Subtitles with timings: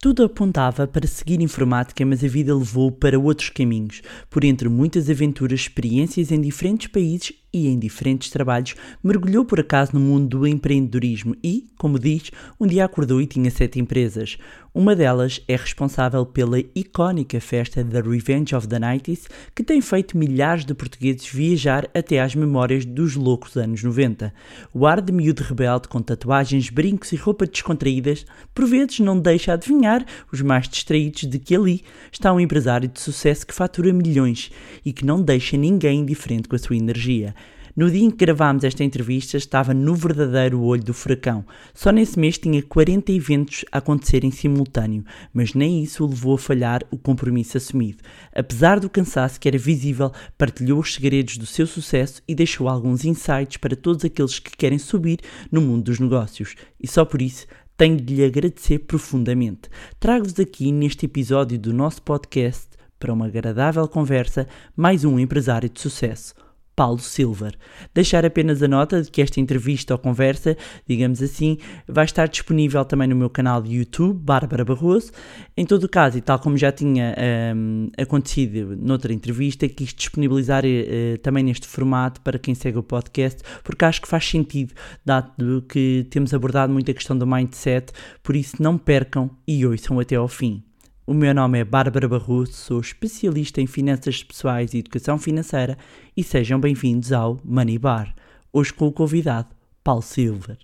[0.00, 4.00] Tudo apontava para seguir informática, mas a vida levou para outros caminhos.
[4.30, 9.92] Por entre muitas aventuras, experiências em diferentes países e em diferentes trabalhos, mergulhou por acaso
[9.94, 14.38] no mundo do empreendedorismo e, como diz, um dia acordou e tinha sete empresas.
[14.74, 20.16] Uma delas é responsável pela icónica festa The Revenge of the Nighties, que tem feito
[20.16, 24.32] milhares de portugueses viajar até às memórias dos loucos anos 90.
[24.72, 28.24] O ar de miúdo rebelde com tatuagens, brincos e roupa descontraídas,
[28.54, 33.00] por vezes não deixa adivinhar os mais distraídos de que ali está um empresário de
[33.00, 34.50] sucesso que fatura milhões
[34.84, 37.34] e que não deixa ninguém indiferente com a sua energia.
[37.78, 41.44] No dia em que gravámos esta entrevista, estava no verdadeiro olho do furacão.
[41.72, 46.34] Só nesse mês tinha 40 eventos a acontecer em simultâneo, mas nem isso o levou
[46.34, 48.02] a falhar o compromisso assumido.
[48.34, 53.04] Apesar do cansaço que era visível, partilhou os segredos do seu sucesso e deixou alguns
[53.04, 56.56] insights para todos aqueles que querem subir no mundo dos negócios.
[56.82, 59.70] E só por isso tenho de lhe agradecer profundamente.
[60.00, 65.80] Trago-vos aqui neste episódio do nosso podcast, para uma agradável conversa, mais um empresário de
[65.80, 66.34] sucesso.
[66.78, 67.56] Paulo Silver.
[67.92, 72.84] Deixar apenas a nota de que esta entrevista ou conversa, digamos assim, vai estar disponível
[72.84, 75.10] também no meu canal de YouTube, Bárbara Barroso.
[75.56, 77.16] Em todo o caso, e tal como já tinha
[77.56, 83.42] um, acontecido noutra entrevista, quis disponibilizar uh, também neste formato para quem segue o podcast,
[83.64, 84.72] porque acho que faz sentido,
[85.04, 87.92] dado que temos abordado muito a questão do mindset,
[88.22, 90.62] por isso não percam e ouçam até ao fim.
[91.08, 95.78] O meu nome é Bárbara Barroso, sou especialista em finanças pessoais e educação financeira
[96.14, 98.14] e sejam bem-vindos ao Money Bar.
[98.52, 99.48] Hoje com o convidado
[99.82, 100.58] Paulo Silver.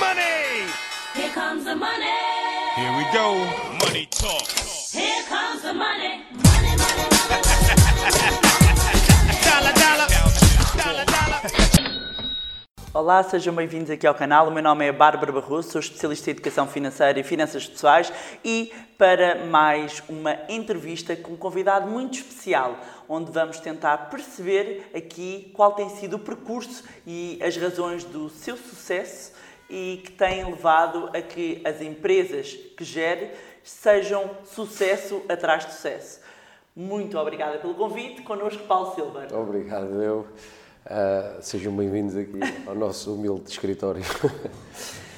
[0.00, 0.66] Money!
[1.14, 2.08] Here comes the money!
[2.74, 3.84] Here we go!
[3.84, 4.61] Money talk!
[12.94, 14.48] Olá, sejam bem-vindos aqui ao canal.
[14.48, 18.12] O meu nome é Bárbara Barroso, sou especialista em educação financeira e finanças pessoais
[18.44, 22.76] e para mais uma entrevista com um convidado muito especial,
[23.08, 28.58] onde vamos tentar perceber aqui qual tem sido o percurso e as razões do seu
[28.58, 29.32] sucesso
[29.70, 33.30] e que tem levado a que as empresas que gere
[33.64, 36.20] sejam sucesso atrás de sucesso.
[36.76, 38.20] Muito obrigada pelo convite.
[38.20, 39.28] Connosco, Paulo Silva.
[39.32, 40.26] Obrigado, eu.
[40.84, 44.02] Uh, sejam bem-vindos aqui ao nosso humilde escritório.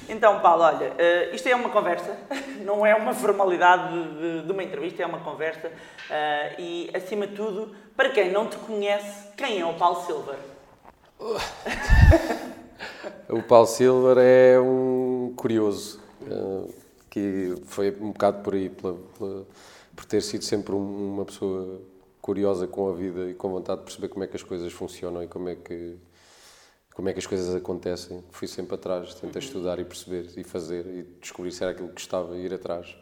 [0.07, 2.15] Então, Paulo, olha, uh, isto é uma conversa,
[2.63, 5.67] não é uma formalidade de, de, uma entrevista, é uma conversa.
[5.67, 10.35] Uh, e, acima de tudo, para quem não te conhece, quem é o Paulo Silver?
[13.27, 15.99] o Paulo Silver é um curioso,
[17.09, 19.43] que foi um bocado por aí, pela, pela,
[19.95, 21.81] por ter sido sempre um, uma pessoa
[22.25, 25.21] curiosa com a vida e com vontade de perceber como é que as coisas funcionam
[25.21, 25.95] e como é que
[26.95, 28.23] como é que as coisas acontecem.
[28.31, 29.47] Fui sempre atrás, tentei uhum.
[29.47, 32.97] estudar e perceber e fazer e descobrir se era aquilo que gostava e ir atrás.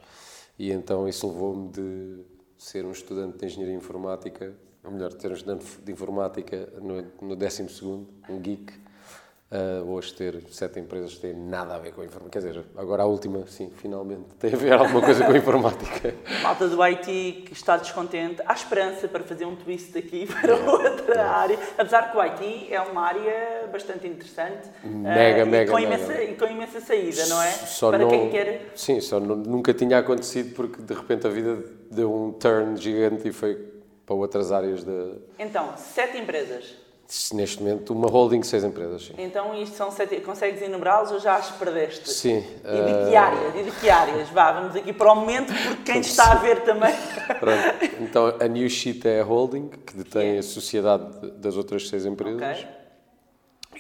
[0.59, 2.25] E então isso levou-me de
[2.57, 7.29] ser um estudante de engenharia informática, ou melhor, de ter um estudante de informática no,
[7.29, 8.73] no 12 um geek,
[9.53, 12.41] Uh, hoje ter sete empresas tem nada a ver com a informática.
[12.41, 16.16] Quer dizer, agora a última, sim, finalmente, tem a ver alguma coisa com a informática.
[16.41, 21.13] Malta do IT que está descontente, há esperança para fazer um twist daqui para outra
[21.13, 21.19] é.
[21.19, 21.59] área.
[21.78, 24.69] Apesar que o IT é uma área bastante interessante.
[24.84, 25.96] Mega, uh, mega, e com, mega.
[25.96, 27.52] Imensa, e com imensa saída, não é?
[27.52, 28.72] Só para não, quem quer.
[28.74, 33.28] Sim, só não, nunca tinha acontecido porque de repente a vida deu um turn gigante
[33.28, 33.53] e foi
[34.03, 35.12] para outras áreas da.
[35.38, 36.81] Então, sete empresas
[37.34, 39.14] Neste momento, uma holding de seis empresas, sim.
[39.18, 40.19] Então, isto são sete...
[40.22, 42.09] Consegues enumerá-los ou já as perdeste?
[42.09, 42.38] Sim.
[42.38, 43.56] E de que eh, áreas?
[43.56, 44.30] E de que áreas?
[44.30, 46.94] Vá, vamos aqui para o momento, porque quem está a ver também...
[47.40, 48.02] Pronto.
[48.02, 50.40] Então, a New Sheet é a holding, que detém yeah.
[50.40, 52.59] a sociedade das outras seis empresas.
[52.59, 52.68] Okay.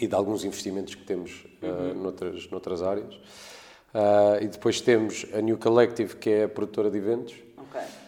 [0.01, 1.93] E de alguns investimentos que temos uh, uhum.
[2.03, 3.15] noutras, noutras áreas.
[3.15, 7.33] Uh, e depois temos a New Collective, que é a produtora de eventos.
[7.69, 8.02] Okay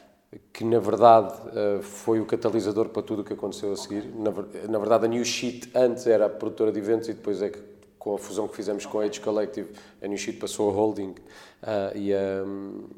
[0.55, 4.05] que na verdade eh, foi o catalisador para tudo o que aconteceu a seguir.
[4.15, 7.59] Na, verdade, a New Sheet antes era a produtora de eventos e depois é que,
[7.99, 9.67] com a fusão que fizemos com a Age Collective,
[10.01, 12.45] a New Sheet passou a holding uh, e, a,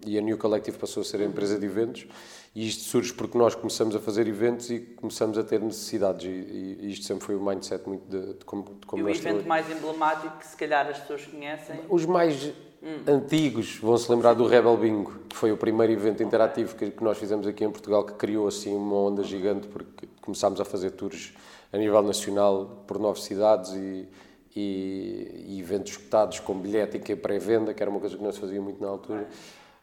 [0.05, 2.05] e a New Collective passou a ser a empresa de eventos.
[2.53, 6.25] E isto surge porque nós começamos a fazer eventos e começamos a ter necessidades.
[6.25, 9.09] E, e isto sempre foi o mindset muito de, de como, de como e o
[9.09, 11.79] evento mais emblemático que se calhar as pessoas conhecem?
[11.89, 12.99] Os mais hum.
[13.07, 17.03] antigos vão se lembrar do Rebel Bingo, que foi o primeiro evento interativo que, que,
[17.03, 20.91] nós fizemos aqui em Portugal, que criou assim uma onda gigante, porque começámos a fazer
[20.91, 21.33] tours
[21.71, 24.07] a nível nacional por nove cidades e,
[24.55, 28.39] e, e eventos escutados com bilhética e pré-venda, que era uma coisa que não se
[28.39, 29.27] fazia muito na altura.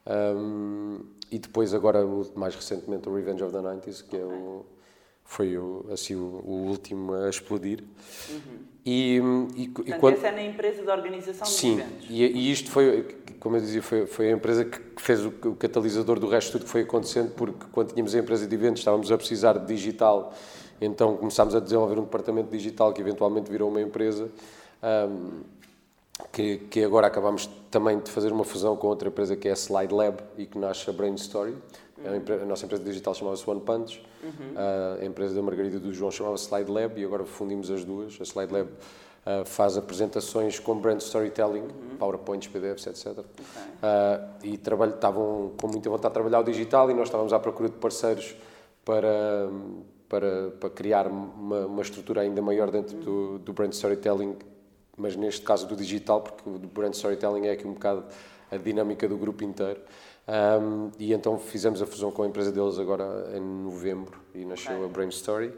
[0.06, 1.00] Um,
[1.31, 2.00] e depois, agora,
[2.35, 4.64] mais recentemente, o Revenge of the 90s, que é o,
[5.25, 7.82] foi o, assim o, o último a explodir.
[8.31, 8.74] Uhum.
[8.84, 9.16] E,
[9.56, 10.14] e, Portanto, e quando...
[10.14, 12.06] essa é na empresa de organização Sim, de eventos.
[12.06, 15.56] Sim, e, isto foi, como eu dizia, foi, foi a empresa que fez o, o,
[15.56, 18.81] catalisador do resto de tudo que foi acontecendo, porque quando tínhamos a empresa de eventos
[18.81, 20.34] estávamos a precisar de digital,
[20.81, 24.28] então começámos a desenvolver um departamento digital que eventualmente virou uma empresa.
[24.82, 25.54] Um,
[26.31, 29.56] que, que, agora acabamos também de fazer uma fusão com outra empresa que é a
[29.56, 31.56] Slide Lab e que nasce a Brain Story.
[32.05, 32.43] Uhum.
[32.43, 34.55] A, nossa empresa digital chamava-se One Punch, uhum.
[35.01, 38.19] a empresa da Margarida do João chamava-se Slide Lab e agora fundimos as duas.
[38.21, 41.97] A Slide Lab uh, faz apresentações com brand storytelling, uhum.
[41.99, 43.06] PowerPoints, PDFs, etc.
[43.06, 43.25] Okay.
[43.25, 47.69] Uh, e estavam com muita vontade de trabalhar o digital e nós estávamos à procura
[47.69, 48.35] de parceiros
[48.85, 49.49] para,
[50.09, 54.37] para, para criar uma, uma estrutura ainda maior dentro do, do brand storytelling
[54.97, 58.05] mas neste caso do digital, porque o brand storytelling é aqui um bocado
[58.51, 59.81] a dinâmica do grupo inteiro.
[60.26, 64.75] Um, e então fizemos a fusão com a empresa deles agora em novembro e nasceu
[64.75, 64.85] okay.
[64.87, 65.53] a Brain Story.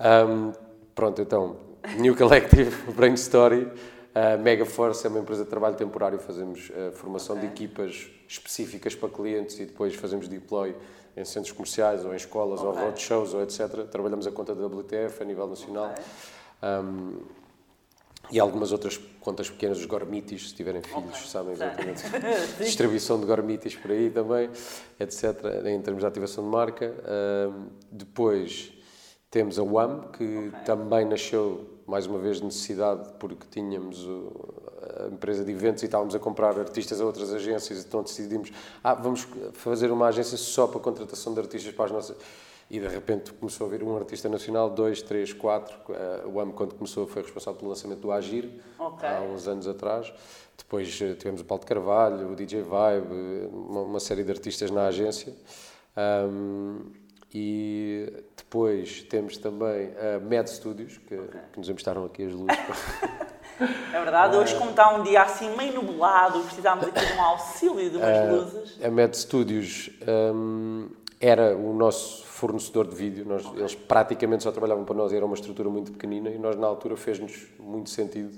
[0.00, 0.52] Um,
[0.94, 1.56] pronto, então,
[1.98, 6.92] New Collective, Brain Story, uh, Mega Force é uma empresa de trabalho temporário, fazemos uh,
[6.92, 7.48] formação okay.
[7.48, 10.74] de equipas específicas para clientes e depois fazemos deploy
[11.16, 12.70] em centros comerciais ou em escolas okay.
[12.70, 13.86] ou roadshows ou etc.
[13.90, 15.94] Trabalhamos a conta da WTF a nível nacional.
[16.62, 17.20] Um,
[18.30, 21.26] e algumas outras contas pequenas, os gormitis, se tiverem filhos, okay.
[21.26, 22.02] sabem exatamente.
[22.60, 24.50] Distribuição de gormitis por aí também,
[24.98, 26.94] etc., em termos de ativação de marca.
[26.98, 28.72] Uh, depois
[29.30, 30.60] temos a UAM, que okay.
[30.64, 34.06] também nasceu, mais uma vez, de necessidade, porque tínhamos
[35.00, 38.50] a empresa de eventos e estávamos a comprar artistas a outras agências, então decidimos,
[38.82, 42.16] ah, vamos fazer uma agência só para a contratação de artistas para as nossas
[42.70, 45.74] e de repente começou a vir um artista nacional, dois, três, quatro.
[45.88, 49.08] Eh, o AM, quando começou, foi responsável pelo lançamento do Agir, okay.
[49.08, 50.12] há uns anos atrás.
[50.56, 54.70] Depois eh, tivemos o Paulo de Carvalho, o DJ Vibe, uma, uma série de artistas
[54.70, 55.34] na agência.
[55.96, 56.82] Um,
[57.32, 61.40] e depois temos também a Med Studios, que, okay.
[61.52, 62.48] que nos emprestaram aqui as luzes.
[63.92, 67.90] É verdade, hoje como está um dia assim meio nublado, precisámos aqui de um auxílio
[67.90, 68.84] de umas uh, luzes.
[68.84, 70.88] A Med Studios um,
[71.20, 73.24] era o nosso fornecedor de vídeo.
[73.26, 76.56] Nós, eles praticamente só trabalhavam para nós e era uma estrutura muito pequenina e nós
[76.56, 78.32] na altura fez-nos muito sentido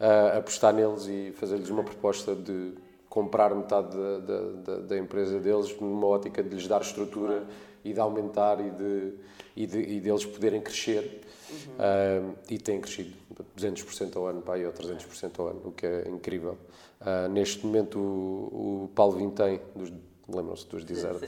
[0.00, 2.72] uh, apostar neles e fazer-lhes uma proposta de
[3.08, 7.44] comprar metade da, da, da, da, empresa deles numa ótica de lhes dar estrutura
[7.84, 9.12] e de aumentar e de,
[9.54, 11.20] e de, e deles poderem crescer.
[11.48, 12.32] Uhum.
[12.32, 13.14] Uh, e têm crescido
[13.56, 16.58] 200% ao ano, pá, ou 300% ao ano, o que é incrível.
[17.00, 19.92] Uh, neste momento o, o Paulo Vintém, dos
[20.28, 21.20] lembram-se dos Desert,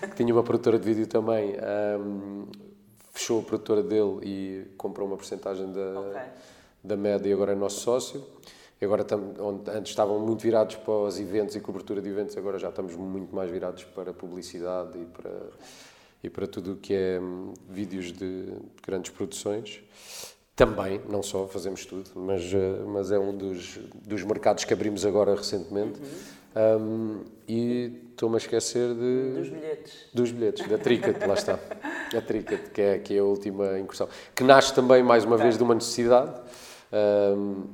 [0.00, 1.54] que tinha uma produtora de vídeo também,
[1.98, 2.46] um,
[3.12, 6.22] fechou a produtora dele e comprou uma porcentagem da, okay.
[6.82, 8.24] da média e agora é nosso sócio.
[8.80, 9.06] E agora,
[9.38, 12.94] onde antes estavam muito virados para os eventos e cobertura de eventos, agora já estamos
[12.96, 15.30] muito mais virados para publicidade e para,
[16.24, 18.52] e para tudo o que é um, vídeos de, de
[18.84, 19.80] grandes produções.
[20.56, 25.04] Também, não só fazemos tudo, mas, uh, mas é um dos, dos mercados que abrimos
[25.06, 26.00] agora recentemente.
[26.00, 26.08] Uhum.
[26.56, 29.32] Um, e estou-me a esquecer de...
[29.34, 29.92] Dos bilhetes.
[30.14, 31.58] Dos bilhetes, da Tricket, lá está.
[32.16, 34.08] A Tricket, que é, que é a última incursão.
[34.34, 35.44] Que nasce também, mais uma okay.
[35.44, 36.32] vez, de uma necessidade.
[36.92, 37.64] Um,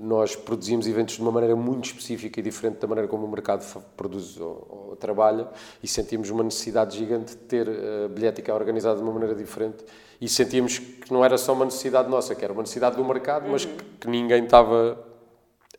[0.00, 3.64] nós produzimos eventos de uma maneira muito específica e diferente da maneira como o mercado
[3.96, 5.48] produz ou, ou trabalha
[5.82, 9.84] e sentimos uma necessidade gigante de ter a bilhética organizada de uma maneira diferente
[10.20, 13.46] e sentíamos que não era só uma necessidade nossa, que era uma necessidade do mercado,
[13.46, 13.52] uhum.
[13.52, 15.04] mas que, que ninguém estava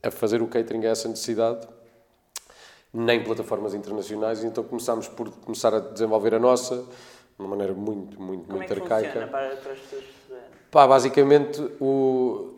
[0.03, 1.65] a fazer o catering a essa necessidade
[2.93, 6.83] nem plataformas internacionais, então começámos por começar a desenvolver a nossa, de
[7.39, 9.27] uma maneira muito, muito, Como muito é arcaica.
[9.27, 10.03] Para, para as pessoas
[10.71, 12.55] Pá, basicamente, o,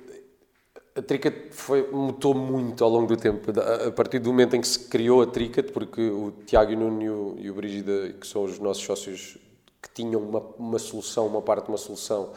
[0.94, 3.52] a Tricat foi, mutou muito ao longo do tempo.
[3.88, 7.10] A partir do momento em que se criou a Tricat, porque o Tiago Nuno e
[7.10, 9.38] o, e o Brígida, que são os nossos sócios
[9.82, 12.32] que tinham uma, uma solução, uma parte de uma solução,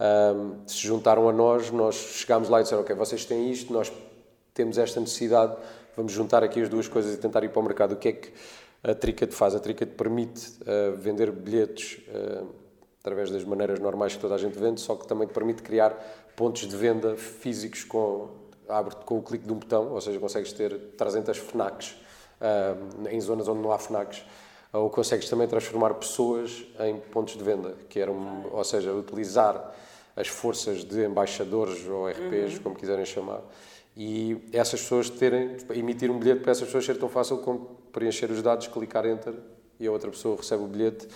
[0.00, 3.92] um, se juntaram a nós, nós chegámos lá e disseram, ok, vocês têm isto, nós
[4.52, 5.56] temos esta necessidade,
[5.96, 7.92] vamos juntar aqui as duas coisas e tentar ir para o mercado.
[7.92, 8.32] O que é que
[8.82, 9.54] a Tricat faz?
[9.54, 12.46] A Tricat permite uh, vender bilhetes uh,
[13.00, 15.90] através das maneiras normais que toda a gente vende, só que também te permite criar
[16.36, 18.28] pontos de venda físicos com,
[18.68, 21.96] abre com o clique de um botão, ou seja, consegues ter 300 FNACs
[22.40, 24.24] uh, em zonas onde não há FNACs,
[24.72, 29.74] ou consegues também transformar pessoas em pontos de venda, que eram, ou seja, utilizar
[30.20, 32.62] as forças de embaixadores ou RPs, uhum.
[32.62, 33.42] como quiserem chamar,
[33.96, 38.30] e essas pessoas terem, emitir um bilhete para essas pessoas ser tão fácil como preencher
[38.30, 39.34] os dados, clicar Enter
[39.78, 41.08] e a outra pessoa recebe o bilhete.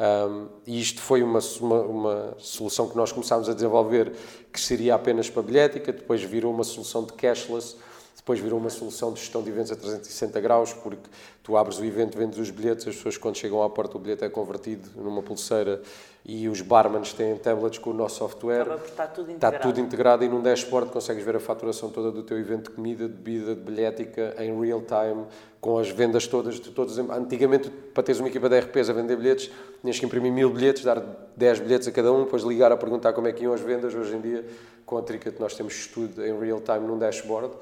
[0.00, 4.12] Um, e isto foi uma, uma, uma, solução que nós começámos a desenvolver
[4.50, 7.76] que seria apenas para bilhética, depois virou uma solução de cashless,
[8.16, 11.08] depois virou uma solução de gestão de eventos a 360 graus, porque
[11.42, 14.24] tu abres o evento, vendes os bilhetes, as pessoas quando chegam à porta o bilhete
[14.24, 15.82] é convertido numa pulseira
[16.24, 18.66] e os barmans têm tablets com o nosso software.
[18.84, 19.56] Está tudo integrado.
[19.56, 22.76] Está tudo integrado e num dashboard consegues ver a faturação toda do teu evento de
[22.76, 25.24] comida, de bebida, de bilhética, em real time,
[25.60, 26.98] com as vendas todas de todos.
[26.98, 29.50] Antigamente, para teres uma equipa de RPs a vender bilhetes,
[29.80, 31.00] tinhas que imprimir mil bilhetes, dar
[31.36, 33.94] 10 bilhetes a cada um, depois ligar a perguntar como é que iam as vendas.
[33.94, 34.44] Hoje em dia,
[34.84, 37.54] com a Tricket, nós temos tudo em real time num dashboard.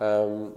[0.00, 0.52] Um,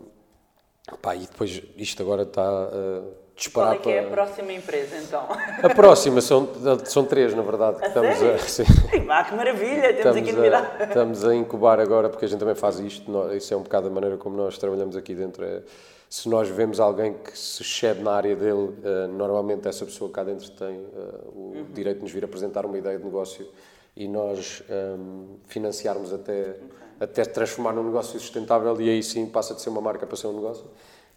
[1.02, 3.02] pá, e depois isto agora está a
[3.36, 5.28] disparar Qual é que é a próxima empresa, então?
[5.62, 6.48] A próxima, são,
[6.86, 7.84] são três, na verdade.
[7.84, 8.36] A estamos sério?
[8.36, 8.64] a, sim.
[8.64, 12.80] Que maravilha, temos Estamos aqui a, estamos a incubar agora, porque a gente também faz
[12.80, 15.44] isto, nó- isso é um bocado a maneira como nós trabalhamos aqui dentro.
[15.44, 15.62] É,
[16.10, 20.24] se nós vemos alguém que se excede na área dele, eh, normalmente essa pessoa cá
[20.24, 23.48] dentro tem eh, o direito de nos vir apresentar uma ideia de negócio
[23.96, 26.56] e nós ehm, financiarmos até,
[27.00, 30.28] até transformar num negócio sustentável e aí sim passa de ser uma marca para ser
[30.28, 30.66] um negócio.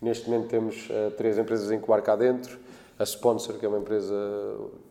[0.01, 2.59] Neste momento temos eh, três empresas a incubar cá dentro,
[2.99, 4.15] a Sponsor, que é uma empresa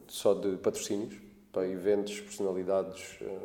[0.08, 1.16] só de patrocínios,
[1.52, 3.38] para eventos, personalidades, eh,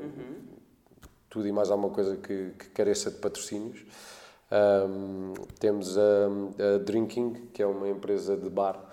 [1.29, 3.85] tudo e mais alguma coisa que, que careça de patrocínios.
[4.51, 6.01] Ahm, temos a,
[6.75, 8.85] a Drinking, que é uma empresa de bar,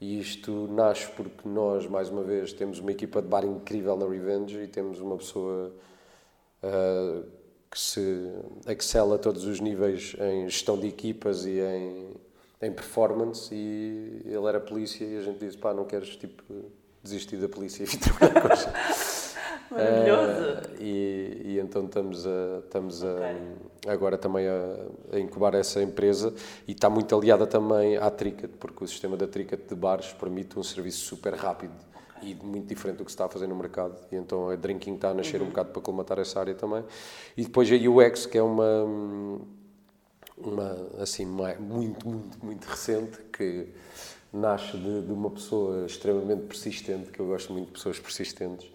[0.00, 4.06] e isto nasce porque nós, mais uma vez, temos uma equipa de bar incrível na
[4.06, 5.72] Revenge e temos uma pessoa
[6.62, 7.22] ah,
[7.70, 8.32] que se
[8.66, 12.14] excela a todos os níveis em gestão de equipas e em,
[12.62, 13.54] em performance.
[13.54, 16.42] E ele era polícia e a gente disse: pá, não queres tipo,
[17.02, 19.30] desistir da polícia e vir trabalhar com a gente?"
[19.70, 20.42] Maravilhoso.
[20.42, 23.92] Eh, e, e então estamos, a, estamos a- Ok.
[23.92, 24.76] agora também a,
[25.12, 26.34] a incubar essa empresa
[26.66, 30.58] e está muito aliada também à Tricket, porque o sistema da Tricket de bares permite
[30.58, 31.72] um serviço super rápido
[32.22, 33.96] e muito diferente do que se está a fazer no mercado.
[34.10, 36.84] E então a Drinking está a nascer um bocado para colmatar essa área também.
[37.36, 38.86] E depois a UX, que é uma
[40.42, 43.68] uma assim muito muito muito recente que
[44.32, 48.70] nasce de, de uma pessoa extremamente persistente que eu gosto muito de pessoas persistentes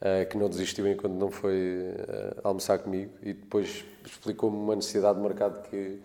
[0.00, 5.16] eh, que não desistiu enquanto não foi eh, almoçar comigo e depois explicou-me uma necessidade
[5.16, 6.00] de mercado que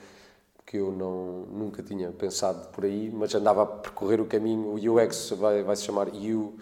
[0.65, 4.75] que eu não nunca tinha pensado por aí mas andava a percorrer o caminho o
[4.75, 6.53] UX vai vai se chamar U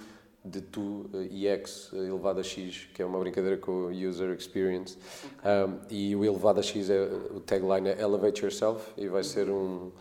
[0.50, 4.32] de tu eh, EX eh, elevado a X, que é uma brincadeira com o User
[4.32, 4.98] Experience.
[5.44, 7.04] Um, e o elevado a X, é,
[7.36, 9.92] o tagline é Elevate Yourself e vai ser um,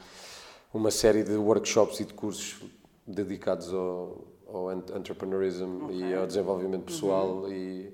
[0.72, 2.62] uma série de workshops e de cursos
[3.06, 7.92] dedicados ao, ao ent- entrepreneurism e ao desenvolvimento pessoal e,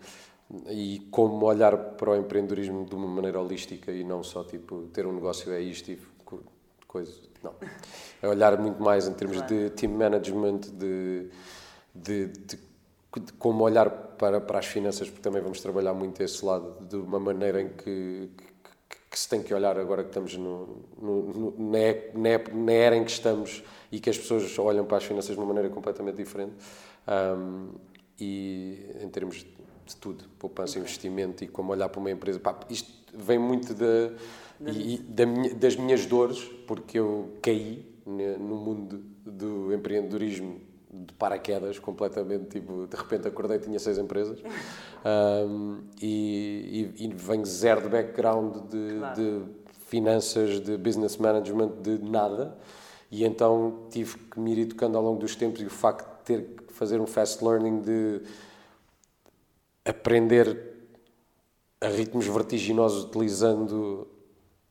[0.69, 5.07] e como olhar para o empreendedorismo de uma maneira holística e não só tipo ter
[5.07, 6.41] um negócio é isto e co-
[6.87, 7.13] coisa.
[7.43, 7.55] Não.
[8.23, 11.27] É olhar muito mais em termos de team management, de,
[11.95, 16.45] de, de, de como olhar para, para as finanças, porque também vamos trabalhar muito esse
[16.45, 18.31] lado de uma maneira em que,
[18.89, 21.79] que, que se tem que olhar agora que estamos no, no, no- na,
[22.21, 25.35] na ép- na era em que estamos e que as pessoas olham para as finanças
[25.35, 26.53] de uma maneira completamente diferente.
[27.07, 27.69] Ahm,
[28.19, 29.45] e em termos
[29.85, 32.39] de tudo, poupança, investimento e como olhar para uma empresa.
[32.39, 34.13] Pá, isto vem muito da,
[34.67, 40.61] e- da minha- das minhas dores, porque eu caí ne- no mundo do empreendedorismo
[40.93, 44.39] de paraquedas completamente, tipo, de repente acordei e tinha seis empresas
[45.05, 49.15] Ahm, e, e, e venho zero de background de, Claro.
[49.17, 49.43] de
[49.87, 52.57] finanças, de business management, de nada
[53.11, 56.25] e então tive que me ir educando ao longo dos tempos e o facto de
[56.25, 58.23] ter que fazer um fast learning de
[59.85, 60.73] aprender
[61.81, 64.07] a ritmos vertiginosos utilizando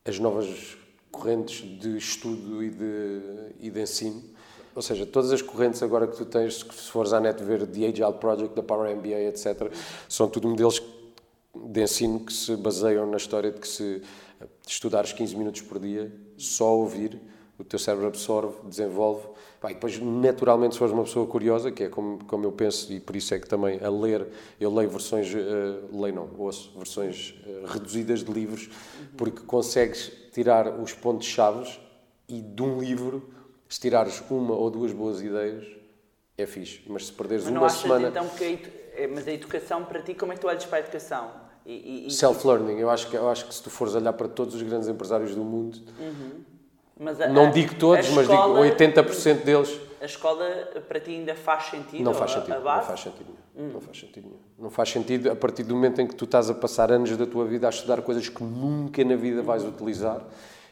[0.04, 0.76] as novas
[1.10, 3.20] correntes de estudo e de,
[3.60, 4.22] e de ensino.
[4.74, 7.86] Ou seja, todas as correntes agora que tu tens, se fores à net ver The
[7.88, 9.70] Agile Project, da Power MBA, etc.,
[10.08, 10.82] são tudo modelos
[11.54, 14.02] de ensino que se baseiam na história de que se
[14.66, 17.20] estudares 15 minutos por dia, só ouvir,
[17.58, 19.26] o teu cérebro absorve, desenvolve.
[19.64, 22.98] E depois, naturalmente, se fores uma pessoa curiosa, que é como, como eu penso, e
[22.98, 24.26] por isso é que também a ler,
[24.58, 28.68] eu leio versões, eh, leio não, ouço versões eh, reduzidas de livros,
[29.16, 31.78] porque consegues tirar os pontos-chave
[32.28, 33.22] e de um livro,
[33.72, 35.64] se tirares uma ou duas boas ideias,
[36.36, 36.82] é fixe.
[36.86, 38.08] Mas se perderes Mas não uma achas semana.
[38.08, 40.64] então que a, edu- é, mas a educação para ti, como é que tu olhas
[40.66, 41.30] para a educação?
[41.64, 44.62] E, Self-learning, eu acho, que, eu acho que se tu fores olhar para todos os
[44.62, 45.78] grandes empresários do mundo,
[47.00, 50.44] mas a- não digo todos, a mas digo escola- 80% deles, A escola
[50.88, 52.02] para ti ainda faz sentido?
[52.02, 52.58] não faz sentido.
[52.60, 53.72] Não faz sentido nenhum.
[53.72, 54.38] Não faz sentido nenhum.
[54.58, 57.24] Não faz sentido a partir do momento em que tu estás a passar anos da
[57.26, 60.20] tua vida a estudar coisas que nunca na vida vais utilizar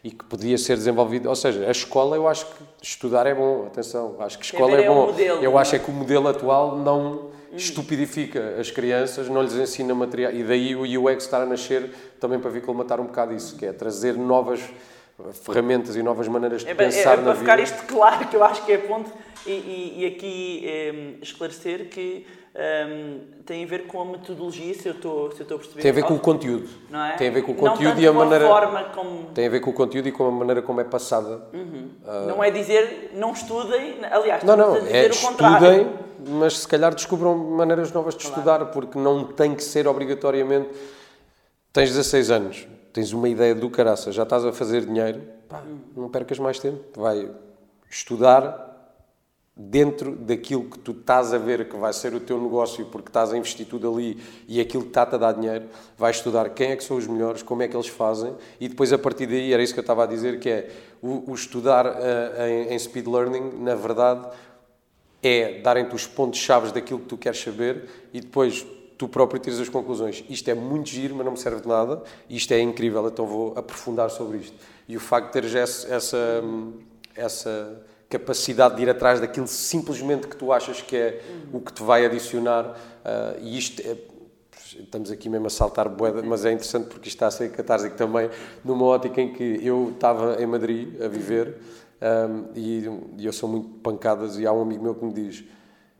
[0.02, 1.28] e que podia ser desenvolvido.
[1.28, 4.84] Ou seja, a escola eu acho que estudar é bom, atenção, acho que escola é
[4.84, 5.06] é bom.
[5.06, 5.78] modelo, eu acho é?
[5.78, 10.32] é que o modelo atual não estupidifica as crianças, não lhes ensina material.
[10.32, 13.66] E daí o UX estar a nascer também para vir colmatar um bocado isso, que
[13.66, 14.60] é trazer novas
[15.42, 17.68] ferramentas e novas maneiras de é, pensar é, é, na para ficar vida.
[17.68, 19.10] isto claro, que eu acho que é ponto,
[19.46, 24.88] e, e, e aqui é, esclarecer que um, tem a ver com a metodologia, se
[24.88, 25.82] eu estou, se eu estou a perceber.
[25.82, 26.68] Tem a ver com o conteúdo.
[26.90, 27.12] Não é?
[27.16, 28.46] Tem a ver com o conteúdo e a maneira.
[28.46, 29.26] forma como.
[29.32, 31.42] Tem a ver com o conteúdo e com a maneira como é passada.
[32.26, 35.68] Não é dizer não estudem, aliás, Não, não, é o contrário.
[35.68, 35.92] estudem,
[36.26, 40.70] mas se calhar descubram maneiras novas de estudar, porque não tem que ser obrigatoriamente.
[41.72, 45.62] Tens 16 anos, tens uma ideia do caraça, já estás a fazer dinheiro, pá,
[45.96, 46.80] não percas mais tempo.
[46.96, 47.30] Vai
[47.88, 48.69] estudar
[49.56, 53.32] dentro daquilo que tu estás a ver que vai ser o teu negócio, porque estás
[53.32, 55.66] a investir tudo ali e aquilo que está-te a dar dinheiro,
[55.98, 58.92] vai estudar quem é que são os melhores, como é que eles fazem e depois
[58.92, 60.70] a partir daí, era isso que eu estava a dizer, que é
[61.02, 64.26] o, o estudar uh, em, em speed learning, na verdade,
[65.22, 68.66] é darem-te os pontos-chave daquilo que tu queres saber e depois
[68.96, 70.24] tu próprio tiras as conclusões.
[70.28, 72.02] Isto é muito giro, mas não me serve de nada.
[72.28, 74.56] Isto é incrível, então vou aprofundar sobre isto.
[74.86, 76.42] E o facto de teres essa, essa,
[77.14, 81.82] essa capacidade de ir atrás daquilo simplesmente que tu achas que é o que te
[81.82, 83.96] vai adicionar, uh, e isto é,
[84.80, 87.96] estamos aqui mesmo a saltar boeda, mas é interessante porque isto está a ser catársico
[87.96, 88.28] também,
[88.64, 91.56] numa ótica em que eu estava em Madrid a viver
[92.00, 92.88] um, e,
[93.18, 95.44] e, eu sou muito pancadas e há um amigo meu que me diz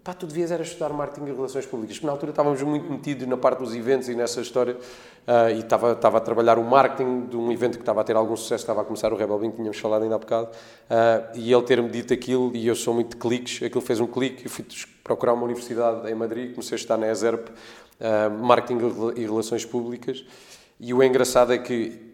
[0.03, 3.27] pá, tu devias era estudar marketing e relações públicas, porque na altura estávamos muito metidos
[3.27, 7.27] na parte dos eventos e nessa história uh, e estava, estava a trabalhar o marketing
[7.27, 9.51] de um evento que estava a ter algum sucesso, estava a começar o Rebel Bean,
[9.51, 13.11] tínhamos falado ainda há bocado, uh, e ele ter-me dito aquilo, e eu sou muito
[13.11, 14.65] de cliques, aquilo fez um clique, eu fui
[15.05, 20.25] procurar uma universidade em Madrid, comecei a estar na ESERP, uh, marketing e relações públicas,
[20.79, 22.09] e o engraçado é que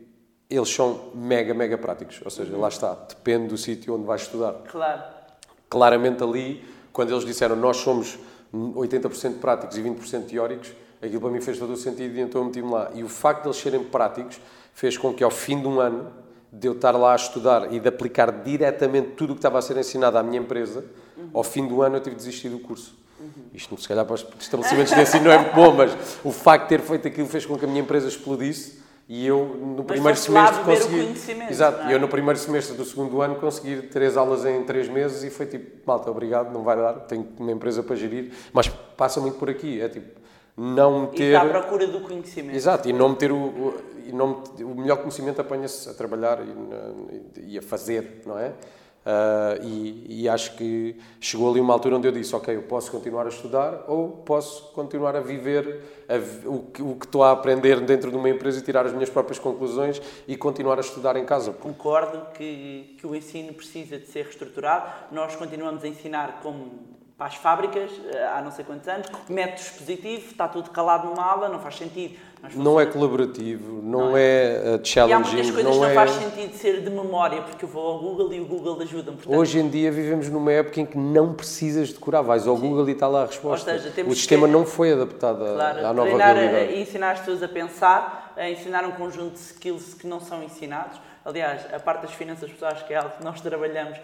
[0.51, 4.55] eles são mega, mega práticos, ou seja, lá está, depende do sítio onde vais estudar.
[4.69, 5.03] Claro.
[5.69, 8.19] Claramente ali quando eles disseram nós somos
[8.55, 10.73] 80% práticos e 20% teóricos,
[11.03, 12.91] aquilo para mim fez todo o sentido e então eu meti-me lá.
[12.95, 14.41] E o facto de eles serem práticos
[14.73, 16.11] fez com que ao fim de um ano
[16.51, 19.63] de eu estar lá a estudar e de aplicar diretamente tudo o que estava a
[19.63, 20.87] ser ensinado à minha empresa,
[21.19, 21.29] uhum.
[21.35, 22.97] ao fim do ano eu tive de desistir do curso.
[23.21, 23.29] Uhum.
[23.53, 26.63] Isto, se calhar, para os estabelecimentos de ensino não é muito bom, mas o facto
[26.63, 29.87] de ter feito aquilo fez com que a minha empresa explodisse e eu, no Mas
[29.87, 31.43] primeiro semestre, consegui.
[31.49, 31.95] Exato, é?
[31.95, 35.47] eu no primeiro semestre do segundo ano consegui três aulas em três meses e foi
[35.47, 38.33] tipo, malta, obrigado, não vai dar, tenho uma empresa para gerir.
[38.53, 40.21] Mas passa muito por aqui, é tipo,
[40.57, 41.33] não meter.
[41.33, 42.57] E à procura do conhecimento.
[42.57, 43.37] Exato, e não meter o.
[43.37, 43.75] o
[44.07, 48.53] e não, o melhor conhecimento apanha-se a trabalhar e, e a fazer, não é?
[49.07, 52.91] Uh, e, e, acho que chegou ali uma altura onde eu disse: Ok, eu posso
[52.91, 57.31] continuar a estudar ou posso continuar a viver a, o, que, o que estou a
[57.31, 61.17] aprender dentro de uma empresa e tirar as minhas próprias conclusões e continuar a estudar
[61.17, 61.53] em casa.
[61.53, 65.15] Concordo que, que o ensino precisa de ser reestruturado.
[65.15, 69.61] Nós continuamos a ensinar como para as fábricas eh, há não sei quantos anos, método
[69.61, 72.15] expositivo, está tudo calado numa aula, não faz sentido.
[72.55, 75.11] Não é colaborativo, não, não é, é challenging.
[75.11, 75.95] E há muitas coisas não, não é...
[75.95, 79.17] faz sentido ser de memória, porque eu vou ao Google e o Google ajuda-me.
[79.17, 79.35] Portanto...
[79.35, 82.69] Hoje em dia vivemos numa época em que não precisas decorar, vais ao Sim.
[82.69, 83.79] Google e está lá a resposta.
[83.79, 84.53] Seja, o sistema que...
[84.53, 86.75] não foi adaptado claro, à nova realidade.
[86.75, 90.43] E ensinar as pessoas a pensar, a ensinar um conjunto de skills que não são
[90.43, 91.01] ensinados.
[91.27, 94.03] Aliás, a parte das finanças pessoais, que é algo que nós trabalhamos uh,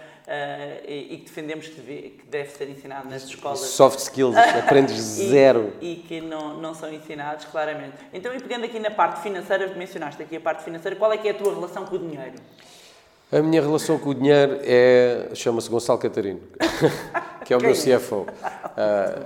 [0.84, 3.60] e, e, que defendemos que deve, que deve, ser ensinado nas escolas.
[3.60, 4.96] Soft skills, aprendes
[5.30, 5.72] zero.
[5.80, 7.94] E, e, que não, não são ensinados, claramente.
[8.12, 11.28] Então, e pegando aqui na parte financeira, mencionaste aqui a parte financeira, qual é que
[11.28, 12.34] é a tua relação com o dinheiro?
[13.32, 15.30] A minha relação com o dinheiro é.
[15.34, 16.42] chama-se Gonçalo Catarino,
[17.46, 18.26] que é o meu CFO.
[18.26, 18.26] Uh,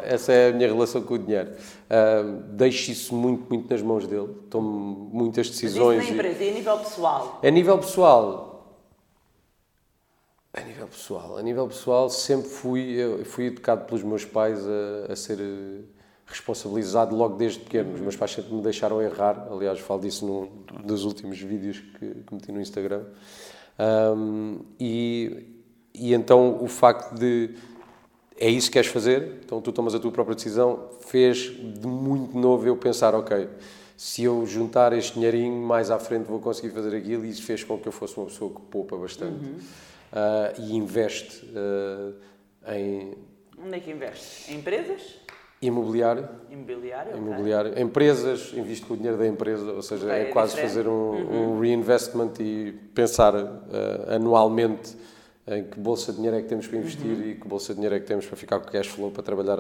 [0.05, 1.51] essa é a minha relação com o dinheiro.
[1.51, 4.29] Uh, deixo isso muito, muito nas mãos dele.
[4.49, 5.97] Tomo muitas decisões.
[5.97, 7.41] Mas isso na empresa e a nível pessoal?
[7.43, 8.77] A nível pessoal,
[10.55, 15.17] a nível pessoal, a nível pessoal sempre fui, fui educado pelos meus pais a, a
[15.17, 15.39] ser
[16.27, 17.93] responsabilizado logo desde pequeno.
[17.93, 20.49] Os meus pais sempre me deixaram errar, aliás falo disso num
[20.85, 23.03] dos últimos vídeos que, que meti no Instagram.
[23.79, 25.47] Um, e,
[25.95, 27.55] e então o facto de
[28.39, 32.37] é isso que queres fazer, então tu tomas a tua própria decisão, fez de muito
[32.37, 33.49] novo eu pensar, ok,
[33.97, 37.65] se eu juntar este dinheirinho, mais à frente vou conseguir fazer aquilo, e isso fez
[37.65, 39.45] com que eu fosse uma pessoa que poupa bastante.
[39.45, 39.59] Uhum
[40.13, 42.15] uh, e investe uh,
[42.73, 43.15] em.
[43.59, 44.53] Onde é que investe?
[44.53, 45.21] Em empresas?
[45.61, 46.29] Imobiliário.
[46.51, 47.17] Imobiliário?
[47.17, 47.71] Imobiliário.
[47.73, 47.83] Okay.
[47.83, 50.93] Empresas, invisto com o dinheiro da empresa, ou seja, okay, é, é quase fazer um,
[50.93, 51.57] uhum.
[51.57, 54.97] um, reinvestment e pensar uh, anualmente
[55.47, 57.31] em que bolsa de dinheiro é que temos para investir uhum.
[57.31, 59.59] e que bolsa de dinheiro é que temos para ficar com cash flow para trabalhar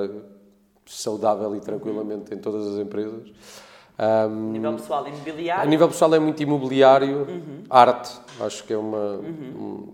[0.84, 2.38] saudável e tranquilamente uhum.
[2.38, 3.32] em todas as empresas.
[3.98, 5.62] Um, a nível pessoal, imobiliário?
[5.62, 7.62] A nível pessoal é muito imobiliário, uhum.
[7.70, 9.88] arte, acho que é uma, uhum.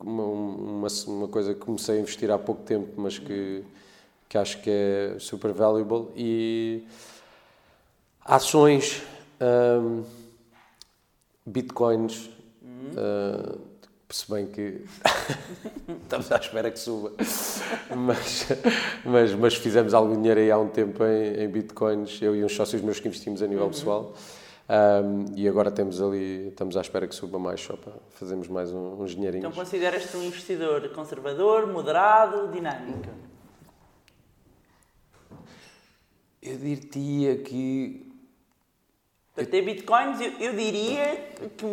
[0.00, 3.64] um, uma, uma, uma, coisa que comecei a investir há pouco tempo, mas que,
[4.32, 6.08] que acho que é super valuable.
[6.16, 6.86] E
[8.24, 9.02] ações,
[9.38, 10.02] um,
[11.44, 12.30] bitcoins
[12.92, 13.58] Uh,
[14.10, 14.84] se bem que
[16.02, 17.12] estamos à espera que suba.
[17.96, 18.48] Mas,
[19.04, 22.54] mas, mas fizemos algum dinheiro aí há um tempo em, em bitcoins, eu e uns
[22.54, 23.70] sócios meus que investimos a nível uhum.
[23.70, 24.12] pessoal.
[24.68, 28.70] Um, e agora temos ali, estamos à espera que suba mais só para fazermos mais
[28.70, 29.46] um, uns dinheirinhos.
[29.46, 33.31] Então consideras-te um investidor conservador, moderado, dinâmico?
[36.42, 38.04] Eu diria que.
[39.34, 41.64] Para ter bitcoins, eu, eu diria que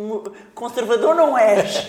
[0.54, 1.88] conservador não és.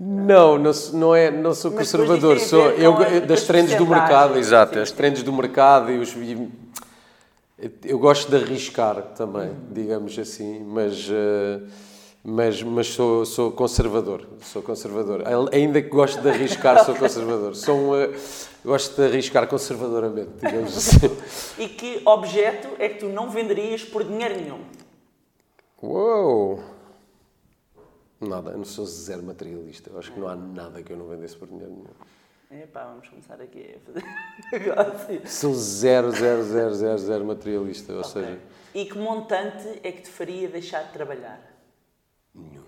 [0.00, 4.80] Não, não, não, é, não sou conservador, sou eu, das trends do mercado, exato, sim.
[4.80, 6.14] as trends do mercado e os.
[6.14, 6.48] E,
[7.84, 11.66] eu gosto de arriscar também, digamos assim, mas, uh,
[12.28, 14.28] mas, mas sou, sou conservador.
[14.42, 15.22] Sou conservador.
[15.50, 17.56] Ainda que gosto de arriscar, sou conservador.
[17.56, 18.14] Sou um, uh,
[18.62, 21.06] gosto de arriscar conservadoramente, digamos assim.
[21.58, 24.60] e que objeto é que tu não venderias por dinheiro nenhum?
[25.82, 26.62] Uou!
[28.20, 29.88] Nada, eu não sou zero materialista.
[29.88, 32.62] Eu acho que não há nada que eu não vendesse por dinheiro nenhum.
[32.62, 34.04] Epá, vamos começar aqui a fazer
[34.52, 35.22] negócio.
[35.26, 38.10] Sou zero, zero, zero, zero, zero materialista, ou okay.
[38.10, 38.38] seja...
[38.74, 41.57] E que montante é que te faria deixar de trabalhar?
[42.34, 42.64] Nenhum.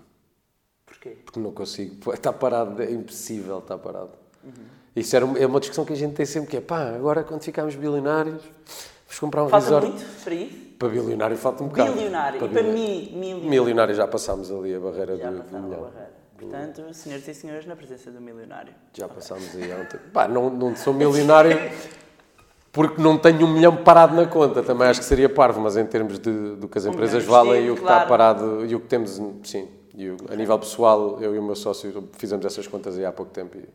[0.85, 1.17] Porquê?
[1.23, 2.13] Porque não consigo.
[2.13, 4.11] Está parado, é impossível estar parado.
[4.43, 4.51] Uhum.
[4.95, 7.43] Isso era, é uma discussão que a gente tem sempre, que é pá, agora quando
[7.43, 9.87] ficarmos bilionários, vamos comprar um Falta resort...
[9.87, 10.71] muito para isso?
[10.77, 11.93] Para bilionário falta um bocado.
[11.93, 12.39] Bilionário.
[12.39, 13.49] Para, e para mi, milionário?
[13.49, 15.79] Milionário já passámos ali a barreira já do, do milhão.
[15.79, 16.21] A barreira.
[16.37, 18.73] Portanto, senhoras e senhores, na presença do milionário.
[18.93, 19.15] Já okay.
[19.15, 20.09] passámos aí tempo.
[20.11, 21.55] Pá, não, não sou milionário
[22.71, 24.63] porque não tenho um milhão parado na conta.
[24.63, 27.71] Também acho que seria parvo, mas em termos de, do que as empresas valem e
[27.71, 27.97] o que claro.
[27.97, 29.67] está parado e o que temos, sim.
[29.93, 33.11] E o, a nível pessoal, eu e o meu sócio fizemos essas contas aí há
[33.11, 33.67] pouco tempo e,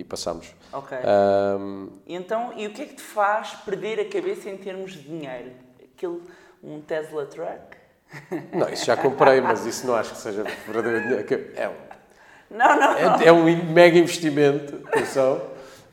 [0.00, 0.52] e passámos.
[0.72, 0.98] Ok.
[0.98, 5.02] Um, então, e o que é que te faz perder a cabeça em termos de
[5.02, 5.52] dinheiro?
[5.80, 6.20] Aquele,
[6.62, 7.78] um Tesla Truck?
[8.52, 11.24] Não, isso já comprei, mas isso não acho que seja verdadeiro.
[11.54, 11.90] É um,
[12.50, 15.40] não, não, é, é, um mega investimento, atenção.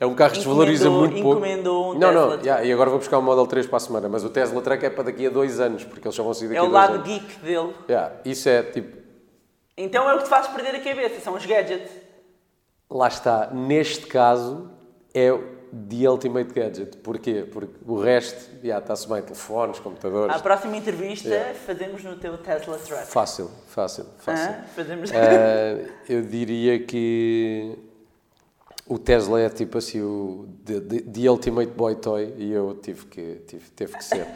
[0.00, 1.38] É um carro que desvaloriza muito pouco.
[1.38, 3.80] Encomendou um não, Tesla não, yeah, e agora vou buscar o Model 3 para a
[3.80, 6.32] semana, mas o Tesla Truck é para daqui a dois anos, porque eles só vão
[6.32, 6.88] sair daqui é a dois anos.
[6.88, 7.74] É o lado geek dele.
[7.88, 8.96] Yeah, isso é tipo.
[9.76, 11.90] Então é o que te faz perder a cabeça, são os gadgets.
[12.90, 14.70] Lá está, neste caso,
[15.12, 15.30] é
[15.72, 16.96] The Ultimate Gadget.
[16.98, 17.46] Porquê?
[17.50, 20.34] Porque o resto, já está-se bem, telefones, computadores.
[20.34, 21.54] À próxima entrevista yeah.
[21.54, 23.06] fazemos no teu Tesla Truck.
[23.06, 24.50] Fácil, fácil, fácil.
[24.50, 25.10] Ah, fazemos...
[25.10, 27.76] Uh, eu diria que
[28.88, 33.70] o Tesla é tipo assim o the, Ultimate Boy Toy e eu tive que, tive,
[33.70, 34.26] teve que ser.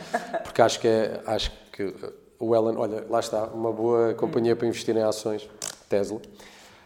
[0.44, 1.94] Porque acho que é, acho que
[2.38, 5.48] o Elon, olha, lá está, uma boa companhia para investir em ações,
[5.88, 6.20] Tesla.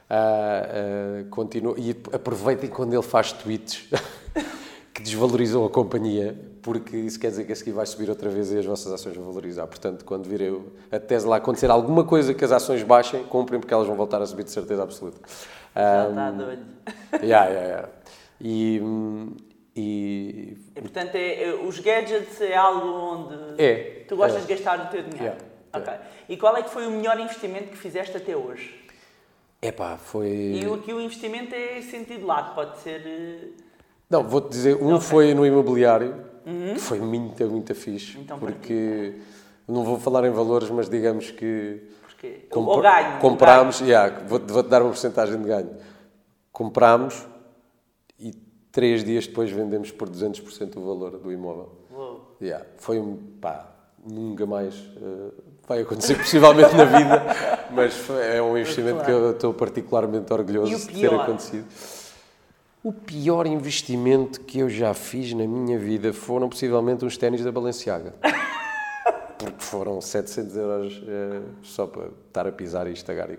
[0.09, 3.89] Uh, uh, continua, e aproveitem quando ele faz tweets
[4.97, 8.51] que desvalorizam a companhia, porque isso quer dizer que a seguir vai subir outra vez
[8.51, 9.67] e as vossas ações vão valorizar.
[9.67, 13.87] Portanto, quando virem a Tesla acontecer alguma coisa que as ações baixem, comprem porque elas
[13.87, 15.19] vão voltar a subir de certeza absoluta.
[15.75, 16.63] Já um, está doido.
[17.23, 17.89] Yeah, yeah, yeah.
[18.41, 18.81] E,
[19.77, 24.47] e, e portanto, é, é, os gadgets é algo onde é, tu gostas é.
[24.47, 25.37] de gastar o teu dinheiro.
[25.37, 25.95] Yeah, okay.
[26.27, 28.83] E qual é que foi o melhor investimento que fizeste até hoje?
[29.61, 30.29] Epá, foi...
[30.29, 33.66] E aqui o investimento é sentido lado, pode ser...
[34.09, 36.15] Não, vou-te dizer, um foi no imobiliário,
[36.47, 36.75] uhum.
[36.75, 39.15] que foi muito, muito fixe, então, porque
[39.67, 41.83] não vou falar em valores, mas digamos que...
[42.51, 43.19] Comp ganho.
[43.21, 45.71] Comprámos, yeah, vou-te vou dar uma porcentagem de ganho.
[46.51, 47.27] Comprámos
[48.19, 48.33] e
[48.73, 51.73] três dias depois vendemos por 200% o valor do imóvel.
[51.93, 52.37] Uou.
[52.41, 54.75] Yeah, foi um, pá, nunca mais...
[54.75, 55.33] Uh,
[55.67, 57.23] vai acontecer possivelmente na vida,
[57.71, 61.67] mas é um investimento que eu estou particularmente orgulhoso de ter acontecido.
[62.87, 67.51] O pior investimento que eu já fiz na minha vida foram possivelmente uns ténis da
[67.51, 68.15] Balenciaga.
[69.37, 73.39] Porque foram 700 euros é, só para estar a pisar e estagar e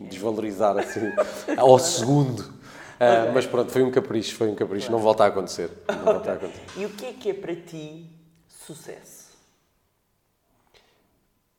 [0.00, 1.12] desvalorizar assim
[1.56, 2.40] ao segundo.
[2.40, 4.90] Uh, mas pronto, foi um capricho, foi um capricho.
[4.90, 5.70] Não volta a acontecer.
[5.88, 6.64] Não volta a acontecer.
[6.76, 8.10] E o que é que é para ti
[8.48, 9.15] sucesso?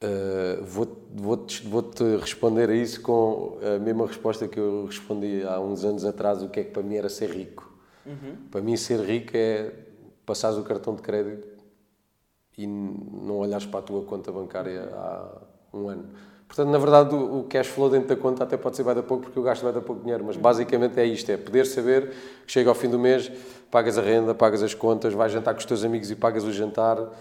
[0.03, 5.59] Uh, vou-te vou vou responder a isso com a mesma resposta que eu respondi há
[5.59, 7.71] uns anos atrás, o que é que para mim era ser rico.
[8.05, 8.35] Uhum.
[8.51, 9.73] Para mim ser rico é
[10.25, 11.47] passares o cartão de crédito
[12.57, 15.41] e não olhares para a tua conta bancária há
[15.73, 16.09] um ano.
[16.47, 19.23] Portanto, na verdade, o cash flow dentro da conta até pode ser vai dar pouco
[19.23, 22.09] porque eu gasto vai dar pouco dinheiro, mas basicamente é isto, é poder saber
[22.45, 23.29] que chega ao fim do mês,
[23.69, 26.51] pagas a renda, pagas as contas, vais jantar com os teus amigos e pagas o
[26.51, 27.11] jantar, uh,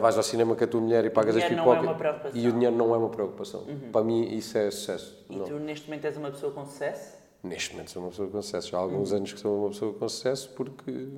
[0.00, 1.84] vais ao cinema com a tua mulher e pagas as pipocas.
[1.84, 3.60] É e o dinheiro não é uma preocupação.
[3.60, 3.92] Uhum.
[3.92, 5.16] Para mim isso é sucesso.
[5.30, 5.44] E não.
[5.44, 7.16] tu neste momento és uma pessoa com sucesso?
[7.42, 8.68] Neste momento sou uma pessoa com sucesso.
[8.68, 9.18] Já há alguns uhum.
[9.18, 11.08] anos que sou uma pessoa com sucesso porque,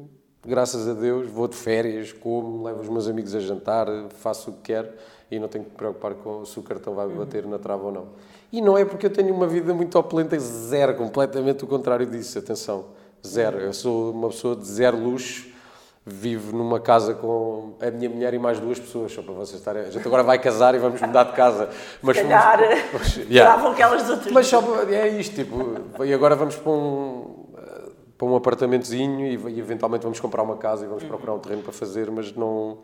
[0.46, 4.54] graças a Deus, vou de férias, como, levo os meus amigos a jantar, faço o
[4.54, 4.92] que quero
[5.34, 7.92] e não tenho que me preocupar com se o cartão vai bater na trava ou
[7.92, 8.06] não.
[8.52, 12.38] E não é porque eu tenho uma vida muito opulenta, zero, completamente o contrário disso,
[12.38, 12.86] atenção,
[13.26, 13.58] zero.
[13.58, 15.48] Eu sou uma pessoa de zero luxo,
[16.06, 19.82] vivo numa casa com a minha mulher e mais duas pessoas, só para vocês estarem.
[19.82, 21.68] A gente agora vai casar e vamos mudar de casa.
[22.00, 22.60] Mas calhar,
[22.92, 23.70] mas, yeah.
[23.70, 24.32] aquelas outras.
[24.32, 27.46] Mas só é isto, tipo, e agora vamos para um,
[28.16, 31.62] para um apartamentozinho e, e eventualmente vamos comprar uma casa e vamos procurar um terreno
[31.62, 32.78] para fazer, mas não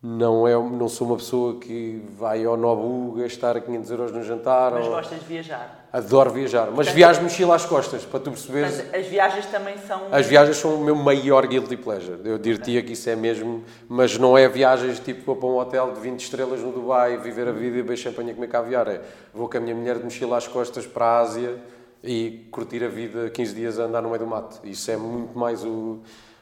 [0.00, 4.72] não, é, não sou uma pessoa que vai ao Nobu gastar 500 euros no jantar.
[4.72, 4.92] Mas ou...
[4.92, 5.88] gostas de viajar?
[5.92, 8.94] Adoro viajar, mas Portanto, viajo mochila às costas, para tu perceberes.
[8.94, 10.02] As viagens também são.
[10.12, 12.20] As viagens são o meu maior guilty pleasure.
[12.24, 15.92] Eu diria que isso é mesmo, mas não é viagens tipo vou para um hotel
[15.92, 18.86] de 20 estrelas no Dubai, viver a vida e beber champanhe e comer caviar.
[18.86, 19.00] É
[19.34, 21.58] vou com a minha mulher de mochila às costas para a Ásia
[22.04, 24.60] e curtir a vida 15 dias a andar no meio do mato.
[24.62, 26.00] Isso é muito mais o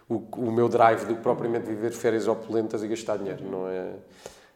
[0.09, 3.45] o, o meu drive do que propriamente viver férias opulentas e gastar dinheiro.
[3.45, 3.92] Não é?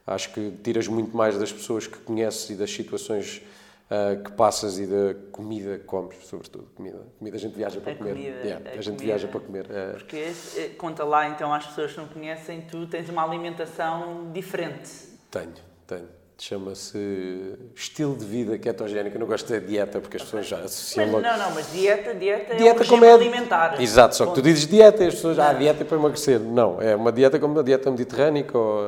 [0.07, 3.43] Acho que tiras muito mais das pessoas que conheces e das situações
[3.91, 6.69] uh, que passas e da comida que comes, sobretudo.
[6.75, 8.15] Comida, comida a gente viaja para a comer.
[8.15, 9.71] Comida, yeah, a, a, gente viaja para comer.
[9.71, 9.93] É.
[9.93, 14.91] Porque, eh, conta lá então às pessoas que não conhecem, tu tens uma alimentação diferente.
[15.31, 15.53] Tenho,
[15.87, 19.17] tenho chama-se estilo de vida ketogénico.
[19.17, 21.27] Eu não gosto de dieta porque as pessoas já associam mas, logo.
[21.27, 23.13] Não, não, mas dieta, dieta, dieta é um como é...
[23.13, 23.81] alimentar.
[23.81, 26.41] Exato, só que tu dizes dieta e as pessoas, ah, dieta é para emagrecer.
[26.41, 28.81] Não, é uma dieta como a dieta mediterrânica ou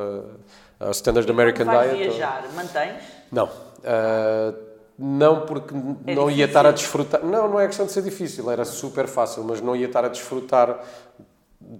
[0.79, 1.97] a, a Standard American Diet.
[1.97, 2.55] Viajar, ou...
[2.55, 3.03] mantens?
[3.31, 3.45] Não.
[3.45, 6.29] Uh, não porque é não difícil.
[6.31, 7.23] ia estar a desfrutar.
[7.23, 10.07] Não, não é questão de ser difícil, era super fácil, mas não ia estar a
[10.07, 10.79] desfrutar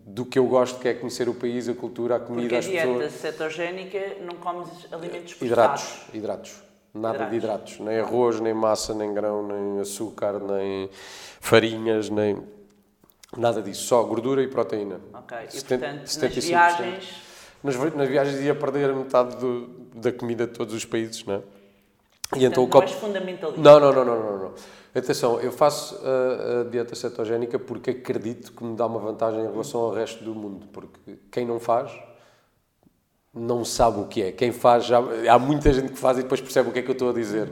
[0.06, 2.60] do que eu gosto, que é conhecer o país, a cultura, a comida, Porque a
[2.60, 2.98] as pessoas.
[2.98, 5.84] dieta cetogénica não comes alimentos processados.
[5.84, 6.64] Hidratos, hidratos.
[6.94, 7.30] Nada hidratos.
[7.30, 7.80] de hidratos.
[7.80, 10.90] Nem arroz, nem massa, nem grão, nem açúcar, nem
[11.40, 12.42] farinhas, nem...
[13.38, 13.84] Nada disso.
[13.84, 15.00] Só gordura e proteína.
[15.14, 15.38] Ok.
[15.48, 16.36] E, 70, portanto, 75%.
[16.36, 17.34] nas viagens...
[17.64, 21.42] Nas, nas, viagens ia perder metade do, da comida de todos os países, não é?
[22.36, 23.62] E então, então não és fundamentalista.
[23.62, 24.40] Não, não, não, não, não.
[24.40, 24.54] não.
[24.96, 29.50] Atenção, eu faço a, a, dieta cetogénica porque acredito que me dá uma vantagem em
[29.50, 30.68] relação ao resto do mundo.
[30.72, 31.92] Porque quem não faz
[33.34, 34.32] não sabe o que é.
[34.32, 35.00] Quem faz, já,
[35.32, 37.14] há muita gente que faz e depois percebe o que é que eu estou a
[37.14, 37.52] dizer.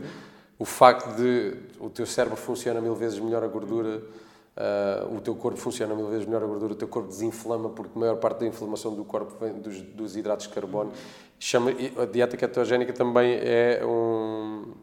[0.59, 5.33] O facto de o teu cérebro funciona mil vezes melhor a gordura, uh, o teu
[5.33, 8.41] corpo funciona mil vezes melhor a gordura, o teu corpo desinflama, porque a maior parte
[8.41, 10.91] da inflamação do corpo vem dos, dos hidratos de carbono.
[11.39, 14.75] Chama, a dieta ketogénica também é um,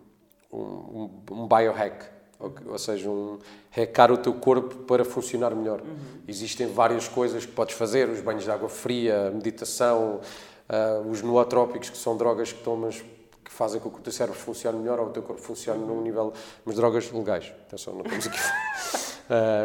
[0.52, 3.38] um, um biohack ou, seja, um,
[3.70, 5.81] recar o teu corpo para funcionar melhor.
[5.81, 5.96] Uhum.
[6.27, 10.20] Existem várias coisas que podes fazer, os banhos de água fria, a meditação,
[10.68, 13.03] uh, os nootrópicos, que são drogas que tomas
[13.44, 16.03] que fazem com que o teu cérebro funcione melhor ou o teu corpo funcione num
[16.03, 16.35] nível...
[16.66, 18.38] Mas drogas legais, atenção, não estamos aqui...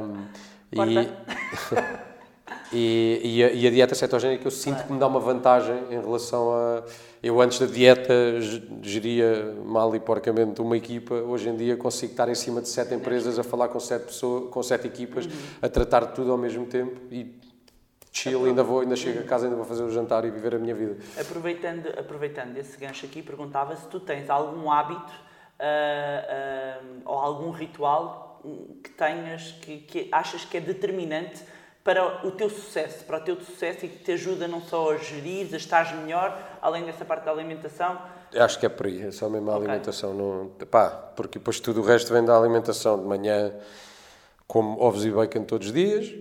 [0.02, 0.28] um,
[0.90, 2.04] e...
[2.71, 4.88] E, e, a, e, a, dieta cetogénica eu sinto claro.
[4.88, 6.84] que me dá uma vantagem em relação a.
[7.21, 8.13] Eu antes da dieta
[8.82, 12.93] geria mal e porcamente uma equipa, hoje em dia consigo estar em cima de sete
[12.93, 15.32] empresas a falar com sete, pessoas, com sete equipas, uhum.
[15.62, 17.39] a tratar tudo ao mesmo tempo e
[18.12, 20.60] chill, ainda vou, ainda chego a casa, ainda vou fazer o jantar e viver a
[20.60, 20.97] minha vida.
[21.19, 25.13] Aproveitando, aproveitando esse gancho aqui, perguntava se tu tens algum hábito
[25.60, 28.41] uh, uh, ou algum ritual
[28.84, 31.41] que tenhas que, que achas que é determinante
[31.84, 34.98] para o teu sucesso, para o teu sucesso e que te ajuda não só a
[34.98, 38.00] gerir, a estar melhor, além dessa parte da alimentação?
[38.34, 39.67] Acho que é por aí, é só mesmo a okay.
[39.67, 40.13] alimentação.
[40.13, 42.98] Não, pá, porque depois tudo o resto vem da alimentação.
[43.00, 43.54] De manhã
[44.48, 46.13] como ovos e bacon todos os dias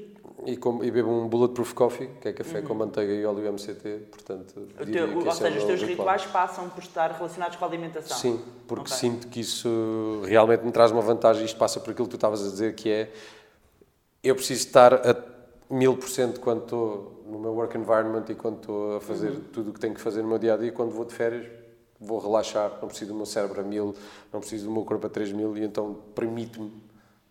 [0.45, 2.67] e, como, e bebo um bulletproof coffee, que é café uhum.
[2.67, 4.69] com manteiga e óleo MCT, portanto...
[4.91, 5.89] Teu, ou é seja, os teus ritual.
[5.89, 8.17] rituais passam por estar relacionados com a alimentação?
[8.17, 8.97] Sim, porque okay.
[8.97, 11.45] sinto que isso realmente me traz uma vantagem.
[11.45, 13.13] Isto passa por aquilo que tu estavas a dizer, que é...
[14.23, 15.32] Eu preciso estar a
[15.73, 19.41] mil por cento quando estou no meu work environment e quando estou a fazer uhum.
[19.53, 20.71] tudo o que tenho que fazer no meu dia a dia.
[20.71, 21.47] Quando vou de férias,
[21.99, 23.95] vou relaxar, não preciso do meu cérebro a mil,
[24.31, 26.71] não preciso do meu corpo a três mil e então permite-me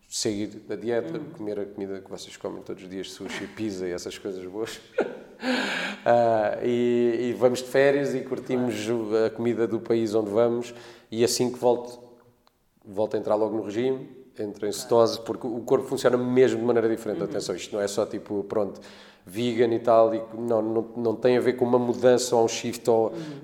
[0.08, 1.30] seguir a dieta, uhum.
[1.30, 4.76] comer a comida que vocês comem todos os dias, sushi, pizza e essas coisas boas.
[4.76, 8.74] uh, e, e, vamos de férias e curtimos
[9.24, 10.74] a comida do país onde vamos
[11.10, 12.02] e assim que volto,
[12.84, 16.64] volto a entrar logo no regime entra em cetose, porque o corpo funciona mesmo de
[16.64, 17.18] maneira diferente.
[17.18, 17.24] Uhum.
[17.24, 18.80] Atenção, isto não é só tipo, pronto,
[19.26, 22.48] vegan e tal, e não, não, não tem a ver com uma mudança ou um
[22.48, 23.40] shift ou, uhum.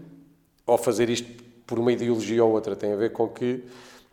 [0.66, 2.74] ou fazer isto por uma ideologia ou outra.
[2.74, 3.64] Tem a ver com que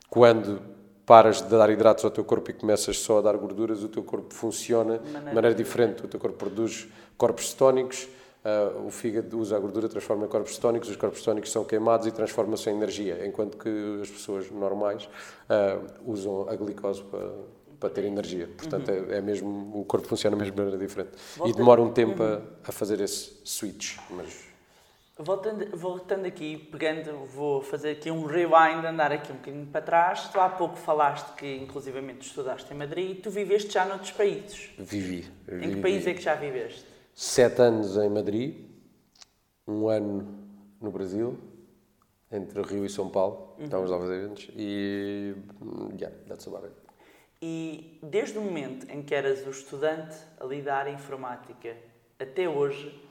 [0.09, 0.61] quando
[1.05, 4.03] paras de dar hidratos ao teu corpo e começas só a dar gorduras, o teu
[4.03, 6.03] corpo funciona de maneira, maneira diferente.
[6.03, 8.07] O teu corpo produz corpos cetónicos
[8.45, 12.05] Uh, o fígado usa a gordura, transforma em corpos cetónicos, os corpos cetónicos são queimados
[12.05, 15.05] e transformam-se em energia, enquanto que as pessoas normais
[15.49, 17.31] uh, usam a glicose para,
[17.79, 18.47] para ter energia.
[18.55, 19.11] Portanto, uhum.
[19.11, 21.13] é, é, mesmo, o corpo funciona mesmo de maneira diferente.
[21.35, 21.51] Volta.
[21.51, 22.41] E demora um tempo uhum.
[22.63, 24.45] a, a, fazer esse switch, mas...
[25.17, 30.27] Voltando, voltando aqui, pegando, vou fazer aqui um rewind, andar aqui um bocadinho para trás.
[30.27, 34.71] Tu há pouco falaste que, inclusivamente, estudaste em Madrid e tu viveste já noutros países.
[34.77, 35.25] Vivi.
[35.47, 35.75] Em vivi.
[35.75, 36.94] que país é que já viveste?
[37.17, 38.57] Sete anos em Madrid,
[39.65, 40.37] um ano
[40.81, 41.39] no Brasil,
[42.29, 43.55] entre Rio e São Paulo.
[43.57, 45.33] Estávamos lá a fazer eventos e.
[45.97, 46.75] Yeah, that's about it.
[47.41, 51.77] E desde o momento em que eras o estudante a lidar informática
[52.19, 53.01] até hoje,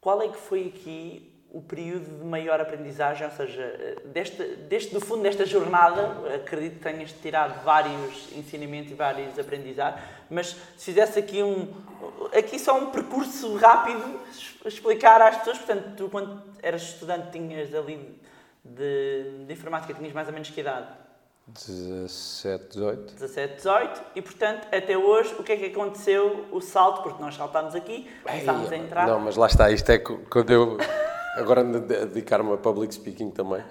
[0.00, 3.26] qual é que foi aqui o período de maior aprendizagem?
[3.26, 8.94] Ou seja, deste, deste, do fundo desta jornada, acredito que tenhas tirado vários ensinamentos e
[8.94, 11.68] vários aprendizados, mas se fizesse aqui um.
[12.36, 14.18] Aqui só um percurso rápido,
[14.64, 18.18] explicar às pessoas, portanto, tu quando eras estudante tinhas ali
[18.64, 20.86] de, de informática, tinhas mais ou menos que idade?
[21.46, 23.14] 17, 18.
[23.14, 27.34] 17, 18 e portanto até hoje o que é que aconteceu o salto porque nós
[27.34, 30.78] saltámos aqui começámos a entrar Não, mas lá está, isto é quando eu.
[31.36, 33.62] Agora ando a dedicar-me a public speaking também.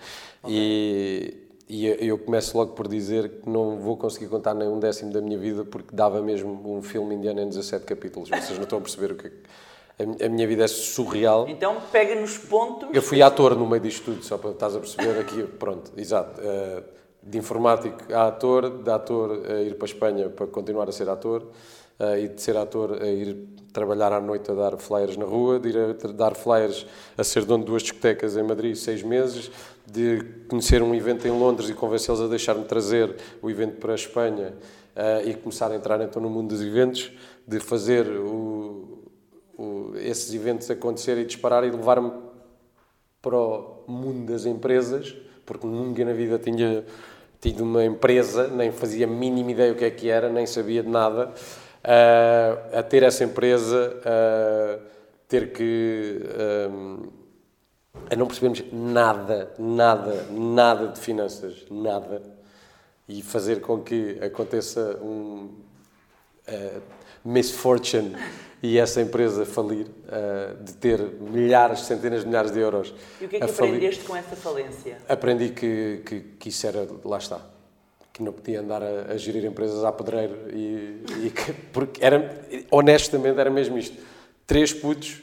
[0.47, 1.37] E,
[1.69, 5.21] e eu começo logo por dizer que não vou conseguir contar nem um décimo da
[5.21, 8.29] minha vida porque dava mesmo um filme indiano em 17 capítulos.
[8.29, 11.47] Vocês não estão a perceber o que é a minha vida é surreal.
[11.47, 14.79] então pega nos pontos Eu fui ator no meio disto tudo, só para estás a
[14.79, 16.41] perceber aqui, pronto, exato.
[16.43, 16.83] Eh,
[17.23, 21.07] de informático a ator, de ator a ir para a Espanha para continuar a ser
[21.07, 21.45] ator,
[21.99, 23.35] eh, e de ser ator a ir
[23.73, 26.85] trabalhar à noite a dar flyers na rua, de ir a dar flyers
[27.17, 29.49] a ser dono de duas discotecas em Madrid seis meses,
[29.85, 33.95] de conhecer um evento em Londres e convencê-los a deixar-me trazer o evento para a
[33.95, 34.53] Espanha
[34.95, 37.11] eh, e começar a entrar então no mundo dos eventos,
[37.47, 38.99] de fazer o,
[39.57, 42.11] o- esses eventos acontecer e disparar e levar-me
[43.21, 46.83] para o mundo das empresas, porque nunca na vida tinha
[47.39, 50.83] tido uma empresa, nem fazia a mínima ideia o que é que era, nem sabia
[50.83, 51.31] de nada,
[51.83, 54.79] a ter essa empresa, a
[55.27, 56.19] ter que.
[56.37, 57.21] ah,
[58.09, 62.21] a não percebermos nada, nada, nada de finanças, nada,
[63.07, 65.49] e fazer com que aconteça um
[66.47, 66.81] uh,
[67.23, 68.15] misfortune
[68.63, 72.93] e essa empresa falir, uh, de ter milhares, centenas de milhares de euros.
[73.19, 73.75] e o que é que a falir.
[73.75, 74.97] aprendeste com essa falência?
[75.07, 77.41] Aprendi que, que, que isso era, lá está,
[78.13, 82.45] que não podia andar a, a gerir empresas à pedreiro e, e que, porque era,
[82.69, 83.97] honestamente, era mesmo isto.
[84.45, 85.21] Três putos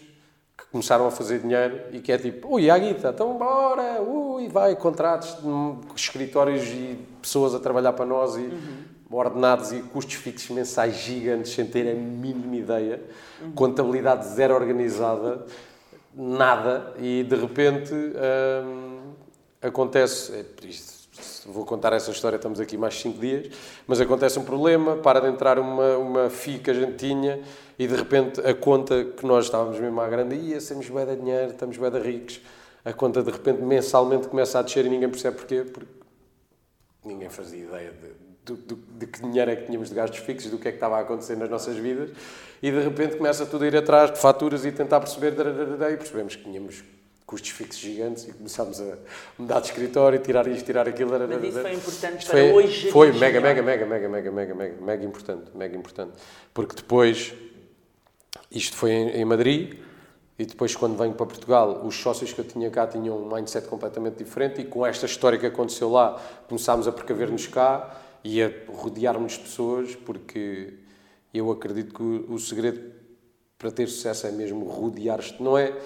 [0.57, 4.49] que começaram a fazer dinheiro e que é tipo, ui, a guita, então bora, ui,
[4.49, 5.37] vai, contratos,
[5.95, 8.49] escritórios e pessoas a trabalhar para nós e
[9.11, 13.03] ordenados e custos fixos mensais gigantes sem ter a mínima ideia,
[13.55, 15.47] contabilidade zero organizada,
[16.15, 19.13] nada, e de repente hum,
[19.63, 20.98] acontece, é, isto,
[21.53, 23.49] vou contar essa história, estamos aqui mais 5 dias,
[23.87, 27.41] mas acontece um problema, para de entrar uma, uma FII que a gente tinha
[27.79, 31.17] e de repente a conta que nós estávamos mesmo à grande, ia, temos bué de
[31.17, 32.41] dinheiro, estamos bué de ricos,
[32.85, 35.93] a conta de repente mensalmente começa a descer e ninguém percebe porquê, porque
[37.05, 40.51] ninguém fazia ideia de, de, de, de que dinheiro é que tínhamos de gastos fixos,
[40.51, 42.11] do que é que estava a acontecer nas nossas vidas,
[42.63, 46.37] e de repente começa tudo a ir atrás de faturas e tentar perceber, e percebemos
[46.37, 46.83] que tínhamos
[47.29, 48.97] custos fixos gigantes e começámos a
[49.39, 51.11] mudar de escritório, tirar isto, tirar aquilo.
[51.11, 54.77] Mas isso foi importante para foi, hoje Foi mega, mega, mega, mega, mega, mega, mega,
[54.81, 56.13] mega importante, mega importante.
[56.55, 57.35] Porque depois,
[58.51, 59.79] isto foi em, em Madrid,
[60.39, 63.69] e depois quando venho para Portugal, os sócios que eu tinha cá tinham um mindset
[63.69, 68.51] completamente diferente e com esta história que aconteceu lá, começámos a precaver-nos cá e a
[68.69, 70.73] rodearmos de pessoas, porque
[71.35, 72.91] eu acredito que o, o segredo
[73.59, 75.77] para ter sucesso é mesmo rodear-te, não é...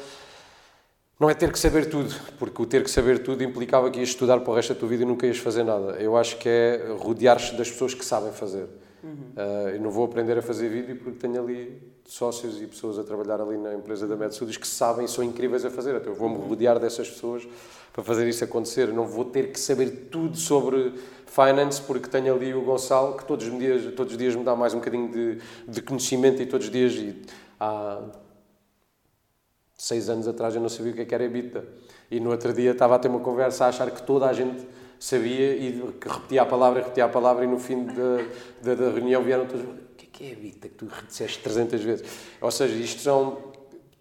[1.22, 4.08] Não é ter que saber tudo, porque o ter que saber tudo implicava que ias
[4.08, 5.92] estudar para o resto da tua vida e nunca ias fazer nada.
[5.92, 8.64] Eu acho que é rodear-te das pessoas que sabem fazer.
[9.04, 13.04] Uh, eu não vou aprender a fazer vídeo porque tenho ali sócios e pessoas a
[13.04, 15.94] trabalhar ali na empresa da MedStudios que sabem e são incríveis a fazer.
[15.94, 17.46] Então eu vou-me rodear dessas pessoas
[17.92, 18.88] para fazer isso acontecer.
[18.88, 20.92] Eu não vou ter que saber tudo sobre
[21.24, 24.56] finance porque tenho ali o Gonçalo que todos os dias, todos os dias me dá
[24.56, 26.94] mais um bocadinho de, de conhecimento e todos os dias...
[26.94, 27.22] E,
[27.60, 28.02] há,
[29.76, 31.64] seis anos atrás eu não sabia o que é que era EBITDA.
[32.10, 34.66] E no outro dia estava a ter uma conversa a achar que toda a gente
[34.98, 37.94] sabia e que repetia a palavra, repetia a palavra e no fim da,
[38.62, 41.82] da, da reunião vieram todos o que é que é EBITDA que tu disseste 300
[41.82, 42.08] vezes?
[42.40, 43.51] Ou seja, isto são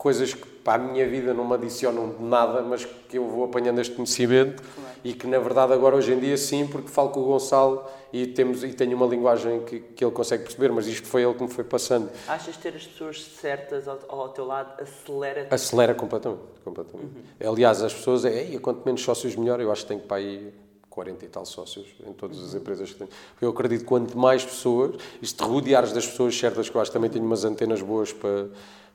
[0.01, 3.79] coisas que para a minha vida não me adicionam nada, mas que eu vou apanhando
[3.79, 4.63] este conhecimento
[5.03, 8.25] e que na verdade agora hoje em dia sim, porque falo com o Gonçalo e,
[8.25, 11.43] temos, e tenho uma linguagem que, que ele consegue perceber, mas isto foi ele que
[11.43, 12.09] me foi passando.
[12.27, 16.41] Achas ter as pessoas certas ao, ao teu lado acelera Acelera completamente.
[16.65, 17.11] completamente.
[17.39, 20.51] Aliás, as pessoas, é, "Ei, quanto menos sócios melhor, eu acho que tenho para aí
[20.89, 23.09] 40 e tal sócios em todas as empresas que tenho.
[23.39, 26.89] Eu acredito que quanto mais pessoas, isto de rodeares das pessoas certas, que eu acho
[26.89, 28.49] que também tenho umas antenas boas para,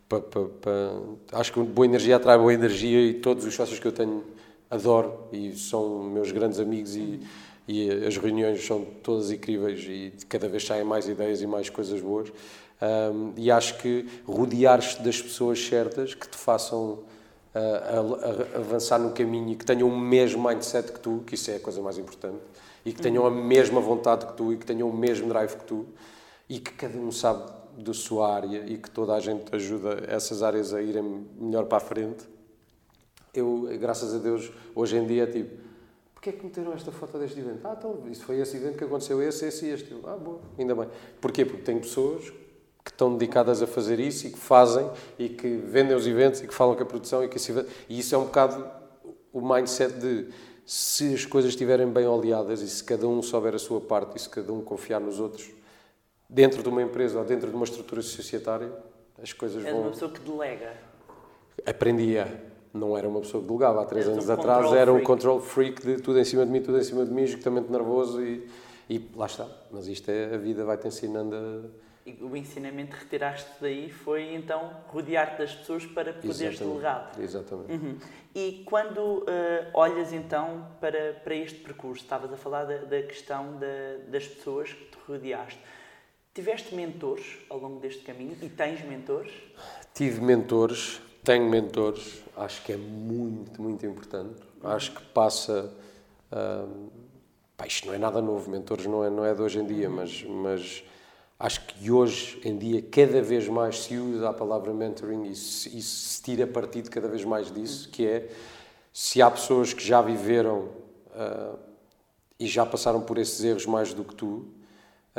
[0.09, 3.89] Pa, pa, pa, acho que boa energia atrai boa energia e todos os sócios que
[3.89, 4.23] eu tenho
[4.71, 7.21] adoro e são meus grandes amigos e,
[7.67, 12.01] e as reuniões são todas incríveis e cada vez saem mais ideias e mais coisas
[12.01, 12.33] boas.
[12.81, 16.99] Um, e acho que rodear-te das pessoas certas que te façam
[17.55, 21.57] uh, avançar no caminho e que tenham o mesmo mindset que tu, que isso é
[21.57, 22.37] a coisa mais importante,
[22.85, 25.65] e que tenham a mesma vontade que tu e que tenham o mesmo drive que
[25.65, 25.87] tu
[26.49, 30.43] e que cada um sabe da sua área e que toda a gente ajuda essas
[30.43, 32.25] áreas a irem melhor para a frente.
[33.35, 35.61] Eu, graças a Deus, hoje em dia, é tipo,
[36.15, 37.61] porquê é que meteram esta foto deste evento?
[37.65, 39.95] Ah, então, isso foi esse evento que aconteceu, esse, esse e este.
[40.05, 40.89] Ah, boa, ainda bem.
[41.21, 41.45] Porquê?
[41.45, 42.31] Porque tem pessoas
[42.83, 46.47] que estão dedicadas a fazer isso e que fazem e que vendem os eventos e
[46.47, 47.69] que falam com a produção e que esse evento...
[47.89, 48.65] E isso é um bocado
[49.33, 50.29] o mindset de
[50.65, 54.21] se as coisas estiverem bem oleadas e se cada um souber a sua parte e
[54.21, 55.51] se cada um confiar nos outros
[56.29, 58.71] dentro de uma empresa ou dentro de uma estrutura societária,
[59.23, 59.83] as coisas És vão...
[59.83, 60.73] uma pessoa que delega.
[61.65, 62.45] Aprendia.
[62.73, 63.83] Não era uma pessoa que delegava.
[63.83, 65.07] Há três anos um atrás era um freak.
[65.07, 68.23] control freak de tudo em cima de mim, tudo em cima de mim, esgotamento nervoso
[68.23, 68.47] e,
[68.91, 69.47] e lá está.
[69.71, 71.87] Mas isto é, a vida vai-te ensinando a...
[72.09, 77.11] E o ensinamento que retiraste daí foi então rodear-te das pessoas para poderes delegar.
[77.19, 77.73] Exatamente.
[77.73, 77.97] Uhum.
[78.33, 83.57] E quando eh, olhas então para, para este percurso, estavas a falar da, da questão
[83.59, 85.59] da- das pessoas que te rodeaste.
[86.37, 89.33] Tiveste mentores ao longo deste caminho e tens mentores?
[89.95, 94.43] Tive mentores, tenho mentores, acho que é muito, muito importante.
[94.63, 95.73] Acho que passa.
[96.31, 96.89] hum,
[97.57, 99.89] pá, isto não é nada novo, mentores não é, não é de hoje em dia,
[99.89, 100.85] mas, mas
[101.41, 105.75] acho que hoje em dia cada vez mais se usa a palavra mentoring e se,
[105.75, 108.29] e se tira partido cada vez mais disso, que é
[108.93, 110.69] se há pessoas que já viveram
[111.15, 111.57] ah,
[112.39, 114.56] e já passaram por esses erros mais do que tu, uh,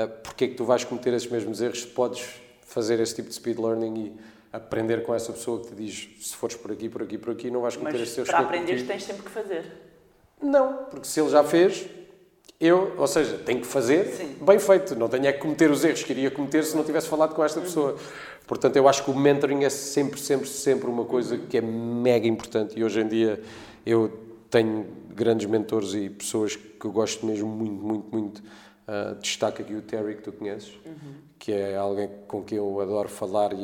[0.05, 3.35] porque é que tu vais cometer esses mesmos erros se podes fazer esse tipo de
[3.35, 4.13] speed learning e
[4.53, 7.49] aprender com essa pessoa que te diz se fores por aqui, por aqui, por aqui,
[7.49, 8.87] não vais cometer Mas esses erros para eu aprenderes cometi.
[8.87, 9.65] tens sempre que fazer.
[10.41, 11.87] Não, porque se ele já fez,
[12.59, 14.35] eu, ou seja, tenho que fazer Sim.
[14.41, 14.95] bem feito.
[14.95, 17.43] Não tenho é que cometer os erros que iria cometer se não tivesse falado com
[17.43, 17.95] esta pessoa.
[18.45, 22.27] Portanto, eu acho que o mentoring é sempre, sempre, sempre uma coisa que é mega
[22.27, 23.41] importante e hoje em dia
[23.85, 24.11] eu
[24.49, 28.43] tenho grandes mentores e pessoas que eu gosto mesmo muito, muito, muito.
[28.87, 30.71] Uh, destaco aqui o Terry, que tu conheces,
[31.37, 33.57] que é alguém com quem eu adoro falar e,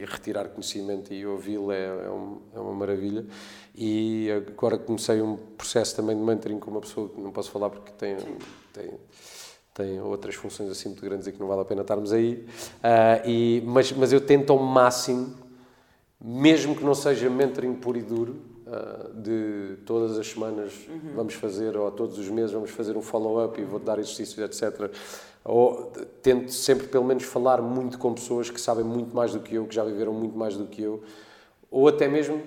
[0.00, 3.26] e retirar conhecimento e ouvi-lo é, é, um- é uma maravilha.
[3.74, 7.68] E agora comecei um processo também de mentoring com uma pessoa que não posso falar
[7.68, 8.16] porque tem,
[8.72, 8.90] tem,
[9.74, 12.46] tem outras funções assim muito grandes e que não vale a pena estarmos aí.
[12.82, 15.36] Ah, e, mas, mas eu tento ao máximo,
[16.18, 18.36] mesmo que não seja mentoring puro e duro,
[18.70, 20.72] ah, de todas as semanas
[21.14, 24.90] vamos fazer, ou todos os meses vamos fazer um follow-up e vou dar exercícios, etc.
[25.44, 25.92] Ou
[26.22, 29.66] tento sempre, pelo menos, falar muito com pessoas que sabem muito mais do que eu,
[29.66, 31.02] que já viveram muito mais do que eu,
[31.70, 32.42] ou até mesmo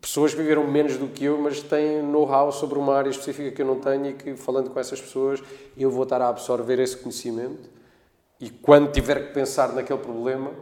[0.00, 3.62] pessoas que viveram menos do que eu, mas têm know-how sobre uma área específica que
[3.62, 5.42] eu não tenho e que, falando com essas pessoas,
[5.76, 7.68] eu vou estar a absorver esse conhecimento
[8.38, 10.52] e quando tiver que pensar naquele problema,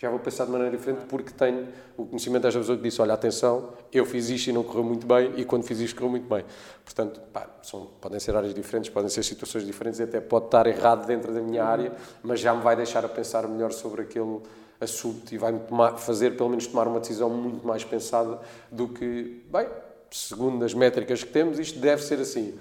[0.00, 3.12] já vou pensar de maneira diferente porque tenho o conhecimento desta pessoa que disse, olha,
[3.12, 6.26] atenção, eu fiz isto e não correu muito bem e quando fiz isto correu muito
[6.26, 6.42] bem.
[6.82, 10.66] Portanto, pá, são, podem ser áreas diferentes, podem ser situações diferentes e até pode estar
[10.66, 11.92] errado dentro da minha área,
[12.22, 14.40] mas já me vai deixar a pensar melhor sobre aquele
[14.80, 15.60] assunto e vai-me
[15.98, 18.40] fazer, pelo menos, tomar uma decisão muito mais pensada
[18.72, 19.68] do que, bem,
[20.10, 22.58] segundo as métricas que temos, isto deve ser assim.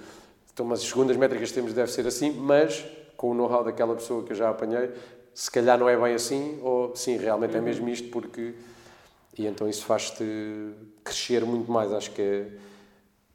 [0.54, 2.86] Então, mas segundo as métricas que temos, deve ser assim, mas
[3.16, 4.92] com o know-how daquela pessoa que eu já apanhei,
[5.34, 8.54] se calhar não é bem assim, ou sim, realmente é mesmo isto, porque.
[9.38, 10.24] E então isso faz-te
[11.04, 11.94] crescer muito mais.
[11.94, 12.52] Acho que é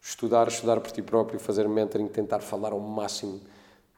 [0.03, 3.41] estudar, estudar por ti próprio, fazer mentoring, tentar falar ao máximo,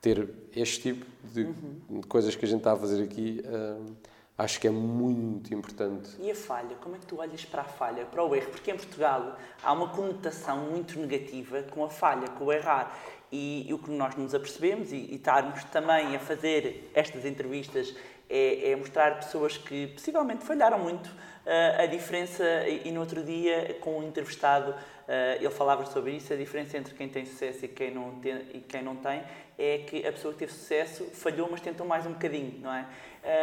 [0.00, 3.42] ter este tipo de, de coisas que a gente está a fazer aqui.
[3.44, 3.94] hum,
[4.38, 6.10] acho que é muito importante.
[6.18, 6.76] E a falha?
[6.82, 8.50] Como é que tu olhas para a falha, para o erro?
[8.50, 12.94] Porque em Portugal há uma conotação muito negativa com a falha, com o errar.
[13.36, 17.94] E, e o que nós nos apercebemos e, e estarmos também a fazer estas entrevistas
[18.30, 21.10] é, é mostrar pessoas que possivelmente falharam muito.
[21.46, 24.74] Ah, a diferença, e, e no outro dia, com o entrevistado,
[25.06, 28.36] ah, ele falava sobre isso, a diferença entre quem tem sucesso e quem não tem,
[28.54, 29.22] e quem não tem
[29.58, 32.86] é que a pessoa que teve sucesso falhou, mas tentou mais um bocadinho, não é?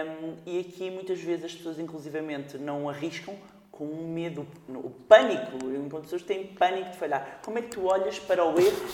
[0.05, 3.35] Um, e aqui muitas vezes as pessoas, inclusivamente, não arriscam
[3.71, 7.39] com um medo, o pânico, enquanto pessoas têm pânico de falhar.
[7.43, 8.85] Como é que tu olhas para o erro,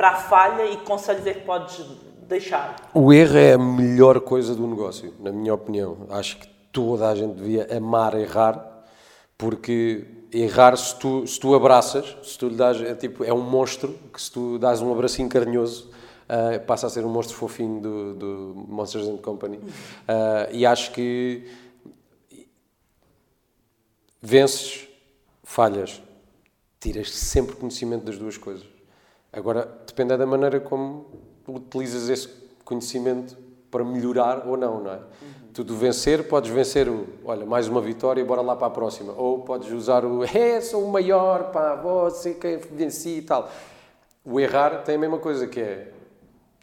[0.00, 1.84] para a falha e que conselhos é que podes
[2.26, 2.88] deixar?
[2.94, 6.06] O erro é a melhor coisa do negócio, na minha opinião.
[6.08, 8.82] Acho que toda a gente devia amar errar,
[9.36, 13.42] porque errar, se tu, se tu abraças, se tu lhe dás, é, tipo, é um
[13.42, 15.90] monstro, que se tu dás um abracinho carinhoso,
[16.26, 19.60] ah, passa a ser um monstro fofinho do, do Monsters and Company.
[20.08, 21.46] Ah, e acho que
[24.22, 24.88] vences,
[25.44, 26.00] falhas,
[26.80, 28.69] tiras sempre conhecimento das duas coisas.
[29.32, 31.06] Agora, depende da maneira como
[31.46, 32.28] utilizas esse
[32.64, 33.36] conhecimento
[33.70, 34.96] para melhorar ou não, não é?
[34.96, 35.52] Uhum.
[35.52, 39.12] Tu do vencer, podes vencer o, olha, mais uma vitória, bora lá para a próxima.
[39.16, 43.48] Ou podes usar o, é, sou o maior, pá, você que venci e tal.
[44.24, 45.92] O errar tem a mesma coisa, que é,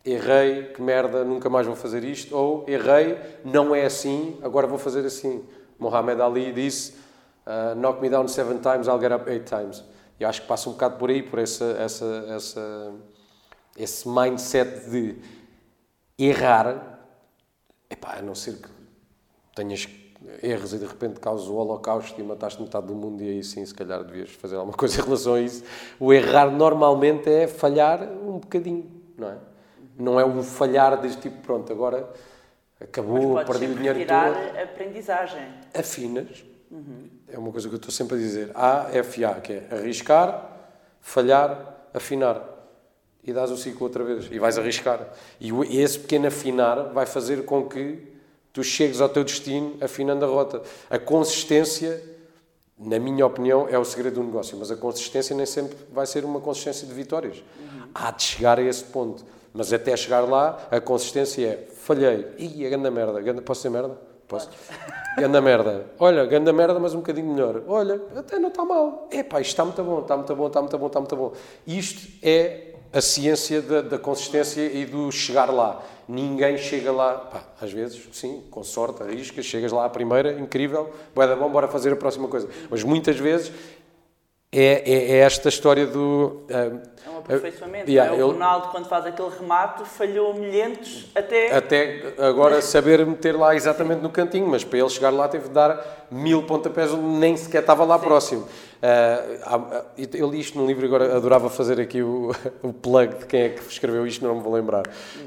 [0.06, 2.36] errei, que merda, nunca mais vou fazer isto.
[2.36, 5.44] Ou errei, não é assim, agora vou fazer assim.
[5.80, 6.94] Muhammad Ali disse,
[7.46, 9.84] uh, knock me down seven times, I'll get up eight times.
[10.20, 12.94] E acho que passa um bocado por aí, por essa, essa, essa,
[13.78, 15.16] esse mindset de
[16.18, 17.00] errar,
[17.90, 18.70] epá, a não ser que
[19.56, 19.88] tenhas
[20.42, 23.66] erros e de repente causas o holocausto e mataste metade do mundo e aí sim,
[23.66, 25.64] se calhar devias fazer alguma coisa em relação a isso.
[26.00, 29.38] O errar normalmente é falhar um bocadinho, não é?
[29.98, 32.08] Não é um falhar deste tipo, pronto, agora
[32.80, 34.60] acabou, perdi o dinheiro tirar todo.
[34.60, 35.48] aprendizagem.
[35.74, 36.44] Afinas.
[36.70, 37.17] Uhum.
[37.28, 38.52] É uma coisa que eu estou sempre a dizer.
[38.54, 40.50] A, F, A, que é arriscar,
[41.02, 42.58] falhar, afinar
[43.28, 45.06] e dás o ciclo outra vez e vais arriscar.
[45.40, 48.16] E esse pequeno afinar vai fazer com que
[48.54, 50.62] tu chegues ao teu destino afinando a rota.
[50.90, 52.02] A consistência,
[52.80, 56.24] na minha opinião, é o segredo do negócio, mas a consistência nem sempre vai ser
[56.24, 57.44] uma consistência de vitórias.
[57.60, 57.90] Uhum.
[57.94, 59.26] Há de chegar a esse ponto.
[59.54, 62.28] Mas até chegar lá, a consistência é falhei.
[62.38, 63.20] Ih, a grande merda.
[63.20, 64.07] Ganda, posso ser merda?
[64.28, 64.50] Posso?
[65.18, 65.86] Ganda merda.
[65.98, 67.64] Olha, ganda merda, mas um bocadinho melhor.
[67.68, 69.08] Olha, até não está mal.
[69.12, 71.34] Epá, isto está muito bom, está muito bom, está muito bom, está muito bom.
[71.66, 75.82] Isto é a ciência da, da, consistência e do chegar lá.
[76.08, 80.94] Ninguém chega lá, pá, às vezes, sim, com sorte, arrisca, chegas lá à primeira, incrível,
[81.16, 82.48] boa da bom, bora fazer a próxima coisa.
[82.70, 83.52] Mas muitas vezes
[84.52, 86.46] é, é, é esta história do.
[86.50, 87.92] Uh, é um aperfeiçoamento.
[87.92, 88.24] Yeah, é?
[88.24, 91.54] O Ronaldo, quando faz aquele remate, falhou milhentos até.
[91.54, 95.54] Até agora saber meter lá exatamente no cantinho, mas para ele chegar lá teve de
[95.54, 98.06] dar mil pontapés, nem sequer estava lá Sim.
[98.06, 98.42] próximo.
[98.44, 102.32] Uh, eu li isto num livro e agora adorava fazer aqui o,
[102.64, 104.84] o plug de quem é que escreveu isto, não me vou lembrar.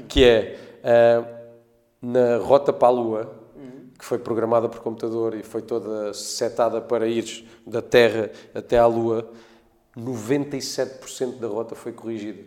[0.07, 1.25] Que é uh,
[2.01, 3.40] na Rota para a Lua,
[4.01, 8.87] que foi programada por computador e foi toda setada para ir da Terra até à
[8.87, 9.29] Lua,
[9.95, 12.41] 97% da rota foi corrigida.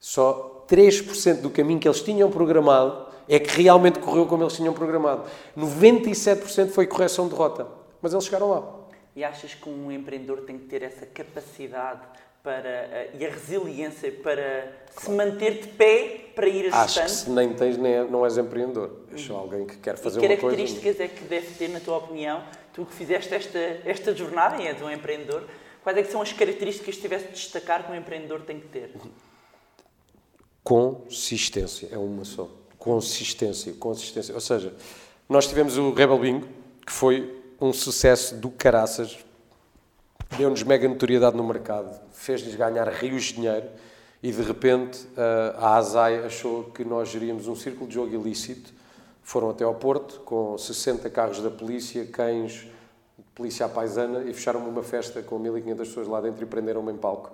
[0.00, 4.72] Só 3% do caminho que eles tinham programado é que realmente correu como eles tinham
[4.72, 5.24] programado.
[5.54, 7.66] 97% foi correção de rota.
[8.00, 8.74] Mas eles chegaram lá.
[9.14, 12.00] E achas que um empreendedor tem que ter essa capacidade
[12.42, 15.00] para, uh, e a resiliência para claro.
[15.00, 16.84] se manter de pé para ir ajustando?
[16.84, 18.90] Acho que se nem tens, nem, é, não és empreendedor.
[19.12, 20.56] És só alguém que quer fazer e uma coisa.
[20.56, 24.60] Que características é que deve ter, na tua opinião, tu que fizeste esta, esta jornada
[24.60, 25.44] e és um empreendedor,
[25.82, 28.68] quais é que são as características que tivesse de destacar que um empreendedor tem que
[28.68, 28.94] ter?
[30.64, 32.48] Consistência, é uma só.
[32.78, 34.34] Consistência, consistência.
[34.34, 34.74] Ou seja,
[35.28, 36.48] nós tivemos o Rebel Bingo,
[36.84, 39.18] que foi um sucesso do caraças,
[40.36, 43.68] deu-nos mega notoriedade no mercado, fez-lhes ganhar rios de dinheiro
[44.22, 45.06] e de repente
[45.56, 48.72] a ASAI achou que nós geríamos um círculo de jogo ilícito.
[49.22, 52.66] Foram até ao Porto com 60 carros da polícia, cães,
[53.34, 56.96] polícia à paisana e fecharam uma festa com 1.500 pessoas lá dentro e prenderam-me em
[56.96, 57.32] palco.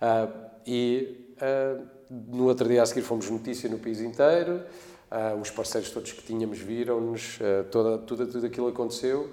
[0.00, 4.62] Uh, e uh, no outro dia a seguir fomos notícia no país inteiro,
[5.10, 7.38] uh, os parceiros todos que tínhamos viram-nos,
[7.70, 9.30] tudo, tudo aquilo aconteceu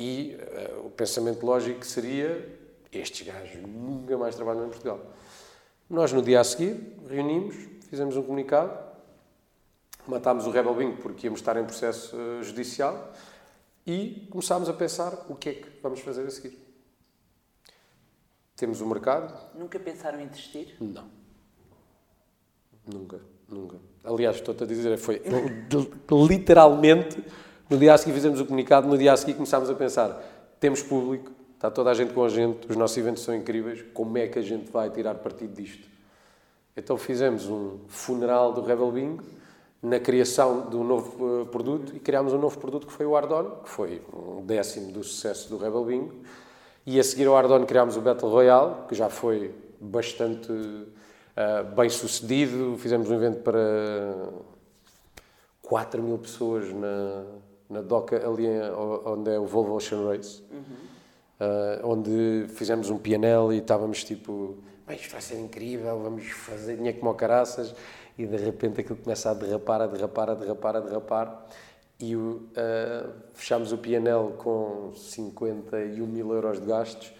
[0.00, 2.58] e uh, o pensamento lógico seria:
[2.90, 4.98] estes gajos nunca mais trabalham em Portugal.
[5.90, 7.54] Nós, no dia a seguir, reunimos,
[7.90, 8.72] fizemos um comunicado,
[10.06, 13.12] matámos o Rebel Bingo porque íamos estar em processo uh, judicial
[13.86, 16.58] e começámos a pensar o que é que vamos fazer a seguir.
[18.56, 19.38] Temos o mercado.
[19.54, 20.76] Nunca pensaram em desistir?
[20.80, 21.10] Não.
[22.86, 23.76] Nunca, nunca.
[24.02, 25.20] Aliás, estou-te a dizer, foi
[26.26, 27.22] literalmente
[27.70, 30.20] no dia a seguir fizemos o comunicado, no dia a seguir começámos a pensar:
[30.58, 34.18] temos público, está toda a gente com a gente, os nossos eventos são incríveis, como
[34.18, 35.88] é que a gente vai tirar partido disto?
[36.76, 39.22] Então fizemos um funeral do Rebel Bingo
[39.82, 43.60] na criação um novo uh, produto e criámos um novo produto que foi o Ardon,
[43.62, 46.14] que foi um décimo do sucesso do Rebel Bingo.
[46.84, 51.88] E a seguir ao Ardon criámos o Battle Royale, que já foi bastante uh, bem
[51.88, 52.76] sucedido.
[52.78, 54.28] Fizemos um evento para
[55.62, 57.24] 4 mil pessoas na,
[57.70, 58.46] na DOCA, ali
[59.06, 60.60] onde é o Volvo Ocean Race, uhum.
[61.40, 64.58] uh, onde fizemos um PNL e estávamos tipo,
[64.90, 67.74] isto vai ser incrível, vamos fazer dinheiro como caraças,
[68.18, 71.46] e de repente aquilo começa a derrapar, a derrapar, a derrapar, a derrapar,
[72.00, 72.40] e uh,
[73.34, 77.12] fechámos o PNL com 51 mil euros de gastos,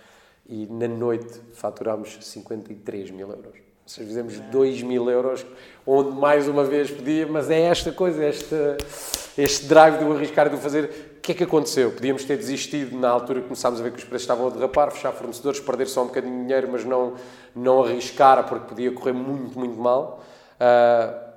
[0.48, 3.69] e na noite faturámos 53 mil euros.
[3.90, 5.44] Seja, fizemos 2 mil euros,
[5.84, 8.76] onde mais uma vez podia, mas é esta coisa, esta,
[9.36, 10.84] este drive de arriscar e de fazer.
[11.16, 11.90] O que é que aconteceu?
[11.90, 14.92] Podíamos ter desistido na altura que começámos a ver que os preços estavam a derrapar,
[14.92, 17.14] fechar fornecedores, perder só um bocadinho de dinheiro, mas não,
[17.52, 20.22] não arriscar porque podia correr muito, muito mal.
[20.60, 21.29] Uh,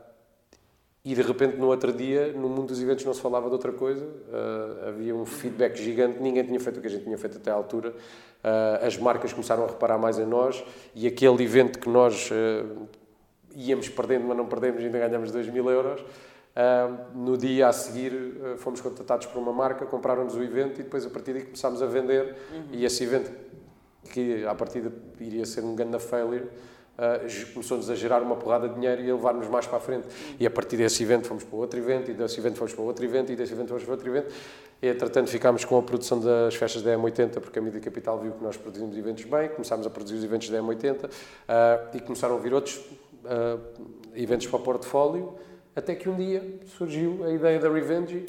[1.05, 3.73] e de repente, no outro dia, no mundo dos eventos não se falava de outra
[3.73, 7.37] coisa, uh, havia um feedback gigante, ninguém tinha feito o que a gente tinha feito
[7.37, 10.63] até à altura, uh, as marcas começaram a reparar mais em nós
[10.95, 12.87] e aquele evento que nós uh,
[13.53, 16.01] íamos perdendo, mas não perdemos, ainda ganhamos 2 mil euros.
[17.13, 18.11] no dia a seguir
[18.57, 21.85] fomos contatados por uma marca, compraram-nos o evento e depois a partir daí começámos a
[21.85, 22.35] vender.
[22.51, 22.63] Uhum.
[22.71, 23.29] E esse evento,
[24.09, 26.47] que à partida iria ser um grande failure,
[26.97, 30.07] uh, começou-nos a gerar uma porrada de dinheiro e a levar-nos mais para a frente.
[30.39, 33.05] E a partir desse evento fomos para outro evento, e desse evento fomos para outro
[33.05, 34.33] evento, e desse evento fomos para outro evento.
[34.81, 38.33] E, entretanto, ficámos com a produção das festas da M80, porque a Mídia Capital viu
[38.33, 41.09] que nós produzimos eventos bem, começámos a produzir os eventos da M80 uh,
[41.97, 43.59] e começaram a vir outros uh,
[44.13, 45.35] eventos para o portfólio,
[45.75, 48.25] até que um dia surgiu a ideia da Revenge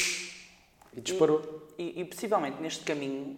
[0.94, 1.42] e, e disparou.
[1.76, 3.36] E, e, possivelmente neste caminho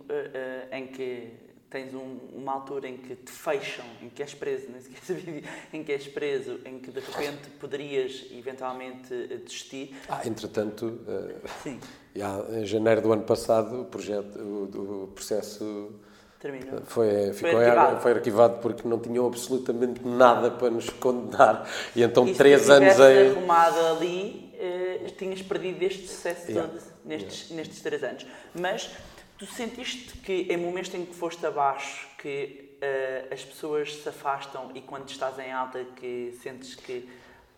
[0.70, 1.45] em que
[1.76, 5.84] tens um, uma altura em que te fecham, em que és preso, nem sequer em
[5.84, 9.94] que és preso, em que de repente poderias eventualmente eh, desistir.
[10.08, 11.78] Ah, entretanto, uh, Sim.
[12.16, 15.92] Já, em janeiro do ano passado, o projeto, o, o processo
[16.40, 16.80] Terminou.
[16.84, 18.00] Foi, ficou foi arquivado.
[18.00, 21.68] foi arquivado porque não tinham absolutamente nada para nos condenar.
[21.94, 23.30] E então, e três anos em.
[23.30, 26.70] arrumado ali, uh, tinhas perdido este sucesso yeah.
[26.70, 27.56] todo nestes, yeah.
[27.56, 28.26] nestes três anos.
[28.54, 28.90] Mas
[29.38, 34.70] Tu sentiste que em momentos em que foste abaixo, que uh, as pessoas se afastam
[34.74, 37.08] e quando estás em alta que sentes que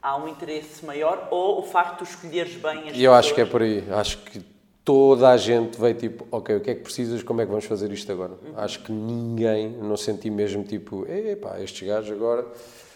[0.03, 3.19] há um interesse maior ou o facto de escolheres bem as Eu pessoas?
[3.19, 3.85] acho que é por aí.
[3.93, 4.41] Acho que
[4.85, 7.67] toda a gente veio tipo, ok, o que é que precisas, como é que vamos
[7.67, 8.33] fazer isto agora?
[8.33, 8.55] Uhum.
[8.57, 12.47] Acho que ninguém, não senti mesmo tipo, epá, estes gajos agora...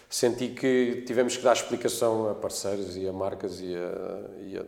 [0.09, 4.63] Senti que tivemos que dar explicação a parceiros e a marcas e a, e a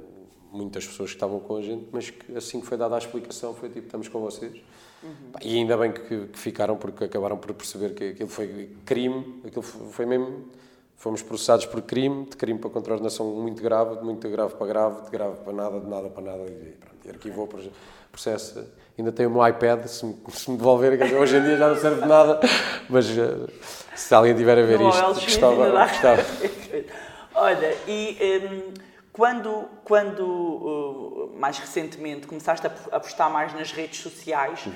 [0.56, 3.54] muitas pessoas que estavam com a gente, mas que assim que foi dada a explicação
[3.54, 4.54] foi tipo, estamos com vocês.
[5.04, 5.12] Uhum.
[5.42, 9.62] E ainda bem que, que, ficaram, porque acabaram por perceber que aquilo foi crime, aquilo
[9.62, 10.50] foi mesmo.
[10.98, 15.04] Fomos processados por crime, de crime para contraordenação muito grave, de muito grave para grave,
[15.04, 17.72] de grave para nada, de nada para nada, e, pronto, e arquivou o
[18.10, 18.66] processo.
[18.98, 21.76] Ainda tenho o meu iPad, se me, se me devolverem, hoje em dia já não
[21.76, 22.40] serve de nada,
[22.90, 23.48] mas uh,
[23.94, 25.70] se alguém tiver a ver isto, gostava.
[25.70, 26.26] gostava.
[27.36, 28.18] Olha, e.
[28.22, 34.72] Um, quando, quando uh, mais recentemente começaste a apostar mais nas redes sociais, uh,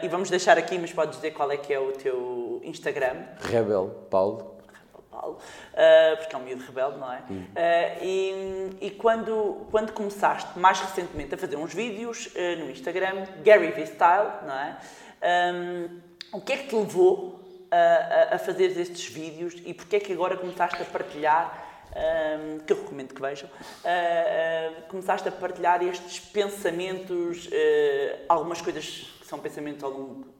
[0.00, 3.24] e vamos deixar aqui, mas podes dizer qual é que é o teu Instagram?
[3.40, 4.54] Rebel Paulo.
[4.68, 7.22] Rebel Paulo, uh, porque é um miúdo rebelde, não é?
[7.28, 7.44] Hum.
[8.00, 13.86] e, e quando, quando começaste mais recentemente a fazer uns vídeos no Instagram, Gary V
[13.86, 14.78] Style, não é?
[15.52, 16.00] Um,
[16.32, 17.40] o que é que te levou
[17.72, 21.63] a, a fazer estes vídeos e porque é que agora começaste a partilhar
[22.66, 27.50] que eu recomendo que vejam, uh, começaste a partilhar estes pensamentos, uh,
[28.28, 28.84] algumas coisas
[29.20, 30.34] que são pensamentos ao longo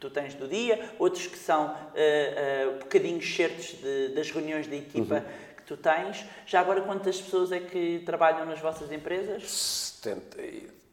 [0.00, 5.14] tu tens do dia, outros que são uh, bocadinhos certos de, das reuniões da equipa
[5.14, 5.54] uhum.
[5.56, 6.24] que tu tens.
[6.46, 9.50] Já agora, quantas pessoas é que trabalham nas vossas empresas?
[9.50, 10.42] 70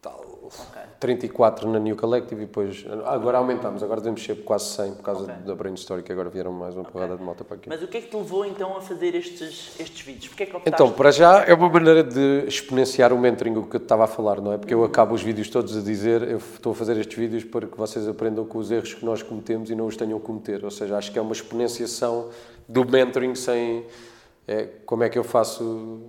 [0.01, 0.81] tal, okay.
[0.99, 5.23] 34 na New Collective e depois, agora aumentamos, agora devemos ser quase 100 por causa
[5.23, 5.35] okay.
[5.45, 6.91] da Brain Story, que agora vieram mais uma okay.
[6.91, 7.69] porrada de moto para aqui.
[7.69, 10.29] Mas o que é que te levou então a fazer estes, estes vídeos?
[10.29, 13.75] Porquê é que então, para já é uma maneira de exponenciar o mentoring, o que
[13.75, 14.57] eu estava a falar, não é?
[14.57, 17.67] Porque eu acabo os vídeos todos a dizer, eu estou a fazer estes vídeos para
[17.67, 20.65] que vocês aprendam com os erros que nós cometemos e não os tenham a cometer,
[20.65, 22.29] ou seja, acho que é uma exponenciação
[22.67, 23.85] do mentoring sem,
[24.47, 26.01] é, como é que eu faço,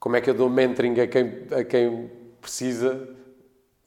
[0.00, 2.10] como é que eu dou mentoring a quem, a quem
[2.40, 3.19] precisa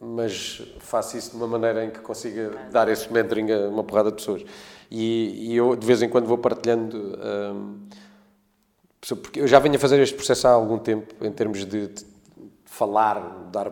[0.04, 4.10] mas faço isso de uma maneira em que consiga dar esse mentoring a uma porrada
[4.10, 4.44] de pessoas.
[4.92, 6.98] E, e eu, de vez em quando, vou partilhando.
[6.98, 7.88] Um,
[9.22, 12.06] porque eu já venho a fazer este processo há algum tempo, em termos de, de
[12.64, 13.72] falar, dar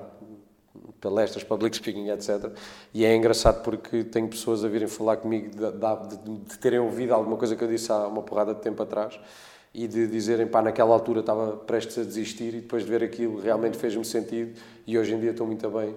[0.99, 2.51] palestras, public speaking, etc.
[2.93, 7.13] E é engraçado porque tenho pessoas a virem falar comigo de, de, de, terem ouvido
[7.13, 9.19] alguma coisa que eu disse há uma porrada de tempo atrás
[9.73, 13.39] e de dizerem, pá, naquela altura estava prestes a desistir e depois de ver aquilo
[13.39, 15.95] realmente fez-me sentido e hoje em dia estou muito bem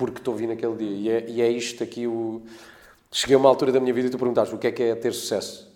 [0.00, 0.88] porque estou vindo naquele dia.
[0.88, 2.40] E é, e é isto aqui o.
[3.12, 4.94] Cheguei a uma altura da minha vida e tu perguntaste o que é que é
[4.94, 5.70] ter sucesso.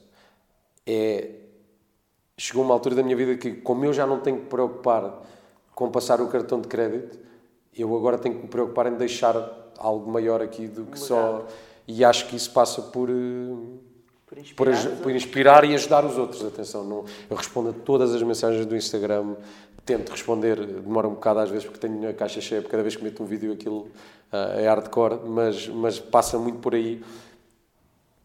[0.87, 1.31] É.
[2.39, 5.23] Chegou uma altura da minha vida que, como eu já não tenho que preocupar
[5.75, 7.19] com passar o cartão de crédito,
[7.77, 9.37] eu agora tenho que me preocupar em deixar
[9.79, 11.47] algo maior aqui do que só.
[11.87, 13.11] E acho que isso passa por.
[14.57, 16.45] Por inspirar, por, por inspirar e ajudar os outros.
[16.45, 19.37] Atenção, não, eu respondo a todas as mensagens do Instagram,
[19.85, 22.97] tento responder, demora um bocado às vezes porque tenho a caixa cheia, porque cada vez
[22.97, 23.91] que meto um vídeo aquilo
[24.33, 27.03] uh, é hardcore, mas, mas passa muito por aí.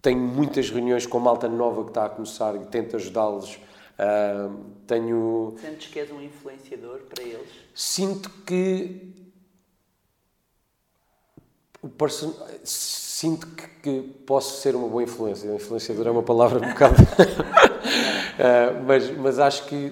[0.01, 3.59] tenho muitas reuniões com malta nova que está a começar e tento ajudá-los.
[3.99, 4.55] Uh,
[4.87, 5.55] tenho.
[5.59, 7.49] Sentes que és um influenciador para eles?
[7.75, 9.13] Sinto que.
[11.81, 12.33] O person...
[13.19, 15.53] Sinto que, que, posso ser uma boa influência.
[15.53, 17.03] Influenciador é uma palavra um bocado.
[17.03, 17.05] uh,
[18.87, 19.91] mas, mas acho que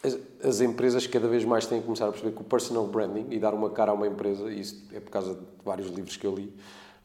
[0.00, 3.26] as, as, empresas cada vez mais têm que começar a perceber que o personal branding
[3.30, 6.16] e dar uma cara a uma empresa, e isso é por causa de vários livros
[6.16, 6.54] que eu li,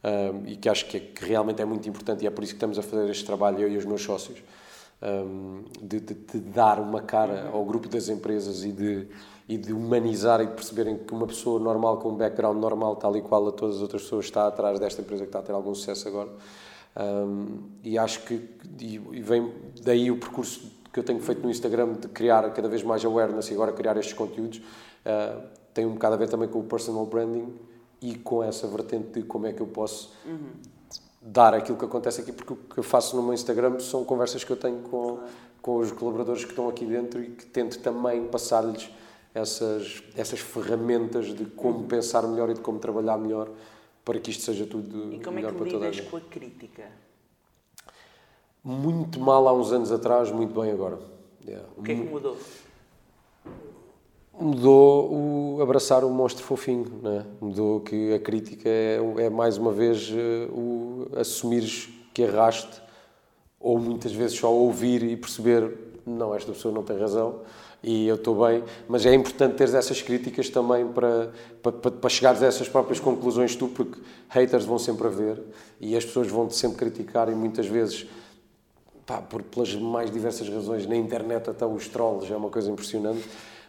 [0.04, 2.52] um, e que acho que, é, que, realmente é muito importante, e é por isso
[2.52, 4.38] que estamos a fazer este trabalho, eu e os meus sócios,
[5.02, 9.08] um, de, de, de, dar uma cara ao grupo das empresas e de,
[9.48, 13.16] e de humanizar e de perceberem que uma pessoa normal, com um background normal, tal
[13.16, 15.52] e qual a todas as outras pessoas, está atrás desta empresa que está a ter
[15.52, 16.28] algum sucesso agora.
[16.96, 18.34] Um, e acho que
[18.80, 22.68] e, e vem daí o percurso que eu tenho feito no Instagram de criar cada
[22.68, 25.40] vez mais awareness e agora criar estes conteúdos uh,
[25.72, 27.54] tem um bocado a ver também com o personal branding
[28.02, 30.50] e com essa vertente de como é que eu posso uhum.
[31.22, 34.42] dar aquilo que acontece aqui, porque o que eu faço no meu Instagram são conversas
[34.42, 35.20] que eu tenho com,
[35.62, 38.90] com os colaboradores que estão aqui dentro e que tento também passar-lhes
[39.38, 43.48] essas, essas ferramentas de como pensar melhor e de como trabalhar melhor
[44.04, 46.08] para que isto seja tudo e como melhor é que para toda a gente.
[46.08, 46.84] com a crítica?
[48.64, 50.98] Muito mal há uns anos atrás, muito bem agora.
[51.46, 51.66] Yeah.
[51.76, 52.36] O que é que mudou?
[54.40, 57.26] mudou o abraçar o monstro fofinho, né?
[57.40, 62.80] mudou que a crítica é, é mais uma vez uh, o assumires que arraste
[63.58, 65.76] ou muitas vezes só ouvir e perceber
[66.06, 67.40] não, esta pessoa não tem razão
[67.82, 71.30] e eu estou bem, mas é importante teres essas críticas também para,
[71.62, 75.40] para, para chegares a essas próprias conclusões tu, porque haters vão sempre haver
[75.80, 78.06] e as pessoas vão-te sempre criticar e muitas vezes
[79.06, 83.24] pá, por, pelas mais diversas razões, na internet até os trolls é uma coisa impressionante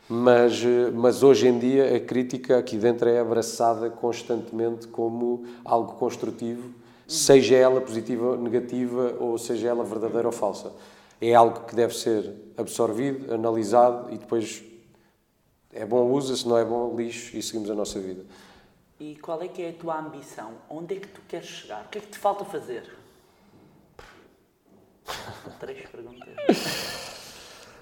[0.10, 0.64] mas,
[0.96, 6.72] mas hoje em dia a crítica aqui dentro é abraçada constantemente como algo construtivo,
[7.08, 10.72] seja ela positiva ou negativa, ou seja ela verdadeira ou falsa.
[11.22, 14.64] É algo que deve ser absorvido, analisado e depois
[15.72, 18.26] é bom usa, se não é bom lixo e seguimos a nossa vida.
[19.00, 20.54] E qual é que é a tua ambição?
[20.70, 21.86] Onde é que tu queres chegar?
[21.86, 22.84] O que é que te falta fazer?
[25.60, 26.30] Três perguntas.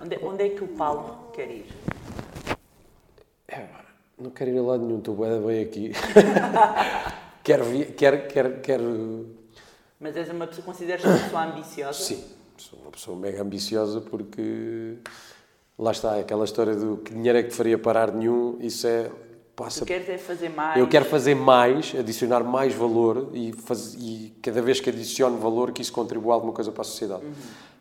[0.02, 1.66] Onde, onde é que o Paulo quer ir?
[3.48, 3.68] É,
[4.18, 5.92] não quero ir a lado nenhum, estou bem, bem aqui.
[7.44, 9.36] quero, vir, quero, quero, quero.
[10.00, 12.00] Mas és uma pessoa, consideras uma pessoa ambiciosa?
[12.00, 12.24] Sim,
[12.64, 14.97] sou uma pessoa mega ambiciosa porque
[15.78, 19.12] lá está, aquela história do que dinheiro é que te faria parar nenhum, isso é.
[19.55, 19.80] Passa...
[19.80, 20.78] Tu queres é fazer mais?
[20.78, 23.95] Eu quero fazer mais, adicionar mais valor e, faz...
[23.95, 27.26] e cada vez que adiciono valor que isso contribua alguma coisa para a sociedade.
[27.26, 27.32] Uhum.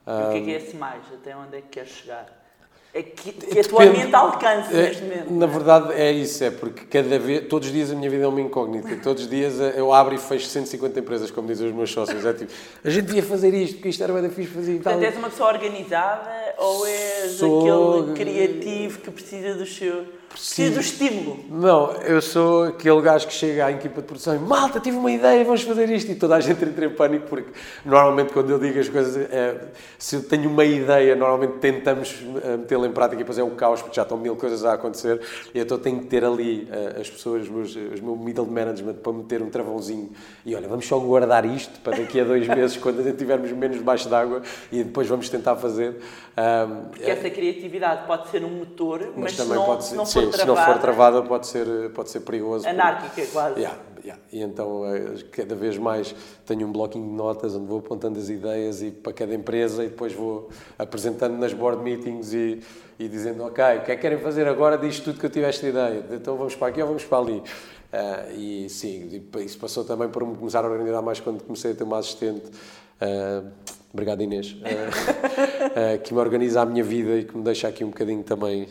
[0.07, 0.29] Um...
[0.29, 1.03] o que é, que é esse mais?
[1.13, 2.46] Até onde é que queres chegar?
[2.97, 5.31] É que, que a tua mente alcance é, neste momento.
[5.31, 8.27] Na verdade é isso, é porque cada vez, todos os dias a minha vida é
[8.27, 8.97] uma incógnita.
[9.03, 12.25] Todos os dias eu abro e fecho 150 empresas, como dizem os meus sócios.
[12.25, 12.51] É tipo,
[12.83, 14.95] a gente devia fazer isto, porque isto era bem difícil fazer e tal.
[14.95, 18.13] Portanto, és uma pessoa organizada ou és Sou...
[18.13, 21.45] aquele criativo que precisa do seu Preciso do estímulo.
[21.49, 25.11] Não, eu sou aquele gajo que chega à equipa de produção e malta, tive uma
[25.11, 26.13] ideia, vamos fazer isto.
[26.13, 27.51] E toda a gente entra em pânico, porque
[27.85, 29.57] normalmente quando eu digo as coisas, é,
[29.99, 33.51] se eu tenho uma ideia, normalmente tentamos eh, metê-la em prática e depois é o
[33.51, 35.21] caos, porque já estão mil coisas a acontecer.
[35.55, 38.95] E então tenho que ter ali uh, as pessoas, os meus, os meu middle management,
[38.95, 40.11] para meter um travãozinho.
[40.45, 44.09] E olha, vamos só guardar isto para daqui a dois meses, quando tivermos menos debaixo
[44.09, 45.97] d'água, e depois vamos tentar fazer.
[46.37, 49.95] Um, porque é, essa criatividade pode ser um motor, mas, mas também não, pode ser,
[49.97, 52.67] não sim, se não for travada pode ser, pode ser perigoso.
[52.69, 53.27] Anárquica, porque...
[53.27, 53.61] quase.
[53.61, 54.23] Yeah, yeah.
[54.33, 56.15] E então, eh, cada vez mais
[56.45, 59.89] tenho um bloquinho de notas onde vou apontando as ideias e para cada empresa e
[59.89, 60.49] depois vou
[60.79, 62.61] apresentando nas board meetings e,
[62.99, 65.47] e dizendo, ok, o que é que querem fazer agora disto tudo que eu tive
[65.47, 66.05] esta ideia?
[66.11, 67.43] Então vamos para aqui ou vamos para ali?
[67.93, 71.75] Uh, e sim, isso passou também por me começar a organizar mais quando comecei a
[71.75, 72.45] ter uma assistente.
[73.01, 73.49] Uh,
[73.93, 77.89] obrigado Inês, uh, que me organiza a minha vida e que me deixa aqui um
[77.89, 78.69] bocadinho também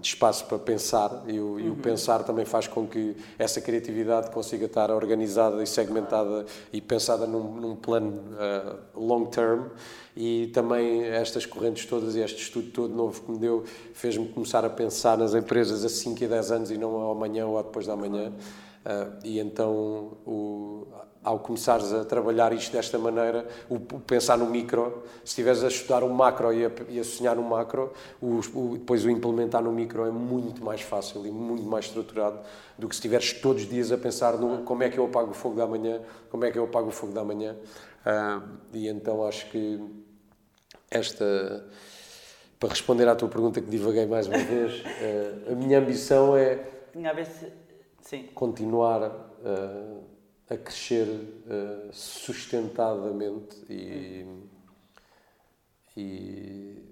[0.00, 1.60] de espaço para pensar e o, uhum.
[1.60, 1.76] e o, uhum.
[1.76, 7.54] pensar também faz com que essa criatividade consiga estar organizada e segmentada e pensada num,
[7.54, 9.68] num plano uh, long term
[10.16, 14.64] e também estas correntes todas e este estudo todo novo que me deu fez-me começar
[14.64, 17.94] a pensar nas empresas a 5 e 10 anos e não amanhã ou depois da
[17.94, 20.86] manhã uh, e então o,
[21.24, 26.04] ao começares a trabalhar isto desta maneira, o, pensar no micro, se estiveres a estudar
[26.04, 29.72] o macro e a, e a sonhar no macro, o, o, depois o implementar no
[29.72, 32.40] micro é muito mais fácil e muito mais estruturado
[32.78, 35.30] do que se estiveres todos os dias a pensar no como é que eu apago
[35.30, 37.56] o fogo da manhã, como é que eu apago o fogo da manhã.
[38.04, 39.80] Uh, e então acho que
[40.90, 41.66] esta,
[42.60, 46.66] para responder à tua pergunta que divaguei mais uma vez, uh, a minha ambição é
[48.02, 48.28] Sim.
[48.34, 50.13] continuar uh,
[50.50, 54.26] a crescer uh, sustentadamente e,
[55.96, 56.82] e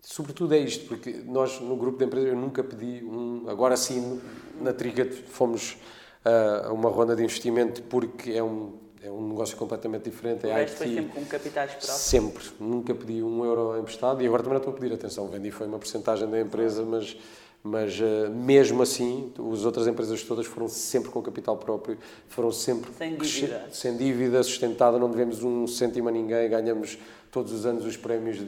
[0.00, 4.20] sobretudo é isto, porque nós no grupo de empresas eu nunca pedi um, agora sim
[4.60, 5.78] na Triga fomos
[6.24, 10.46] uh, a uma ronda de investimento porque é um, é um negócio completamente diferente.
[10.46, 11.96] É resto foi sempre com capitais próprios?
[11.96, 12.44] Sempre.
[12.60, 15.26] Nunca pedi um euro emprestado e agora também não estou a pedir atenção.
[15.28, 17.16] Vendi foi uma porcentagem da empresa, mas
[17.62, 21.98] mas uh, mesmo assim, as outras empresas todas foram sempre com capital próprio,
[22.28, 26.98] foram sempre sem dívida, sem dívida sustentada, não devemos um cêntimo a ninguém, ganhamos
[27.30, 28.44] todos os anos os prémios de,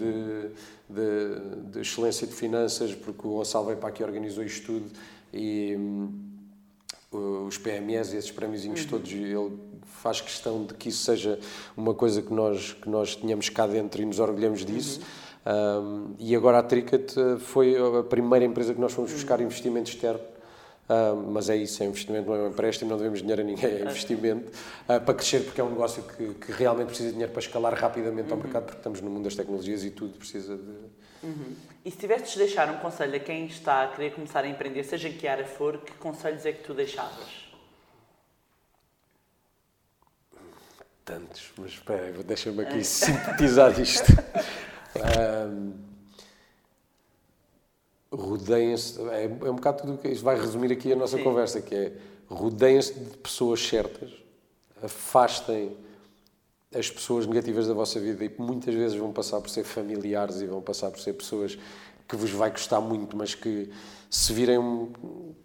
[0.89, 4.91] de, de excelência de finanças, porque o Gonçalo veio para aqui organizou isto tudo,
[5.33, 8.75] e um, os PMS e esses prémios uhum.
[8.89, 11.39] todos, ele faz questão de que isso seja
[11.77, 15.01] uma coisa que nós, que nós tenhamos cá dentro e nos orgulhamos disso.
[15.01, 19.41] Uhum um, e agora a Tricket eh, foi a primeira empresa que nós fomos buscar
[19.41, 20.21] investimento externo.
[20.89, 23.65] Um, mas é isso, é investimento, não é um empréstimo, não devemos dinheiro a ninguém,
[23.65, 24.51] é investimento
[24.89, 27.73] uh, para crescer, porque é um negócio que, que, realmente precisa de dinheiro para escalar
[27.73, 28.37] rapidamente uhum.
[28.37, 30.73] ao mercado, porque estamos no mundo das tecnologias e tudo precisa de.
[31.23, 31.55] Uhum.
[31.85, 34.83] E se tivesses de deixar um conselho a quem está a querer começar a empreender,
[34.83, 37.49] seja em que área for, que conselhos é que tu deixavas?
[41.05, 44.13] Tantos, mas espera, deixa-me aqui sintetizar isto.
[44.97, 45.73] Um,
[48.11, 51.25] rodeiem-se, é, é, um bocado tudo que isto vai resumir aqui a nossa Sim.
[51.25, 51.93] conversa, que é
[52.29, 54.11] rodeiem-se de pessoas certas,
[54.83, 55.77] afastem
[56.75, 60.47] as pessoas negativas da vossa vida e muitas vezes vão passar por ser familiares e
[60.47, 61.59] vão passar por ser pessoas
[62.09, 63.71] que vos vai custar muito, mas que
[64.11, 64.59] se virem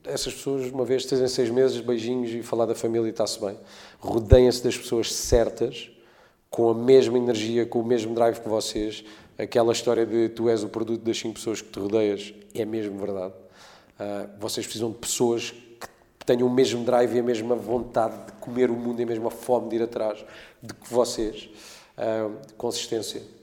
[0.04, 3.40] essas pessoas uma vez, três em seis meses, beijinhos e falar da família e está-se
[3.40, 3.58] bem.
[4.00, 5.90] Rodeiem-se das pessoas certas,
[6.50, 9.04] com a mesma energia, com o mesmo drive que vocês,
[9.38, 12.98] aquela história de tu és o produto das cinco pessoas que te rodeias é mesmo
[12.98, 13.34] verdade.
[14.00, 18.32] Uh, vocês precisam de pessoas que tenham o mesmo drive e a mesma vontade de
[18.34, 20.24] comer o mundo e a mesma fome de ir atrás
[20.62, 21.50] de que vocês.
[21.98, 23.37] Uh, consistência.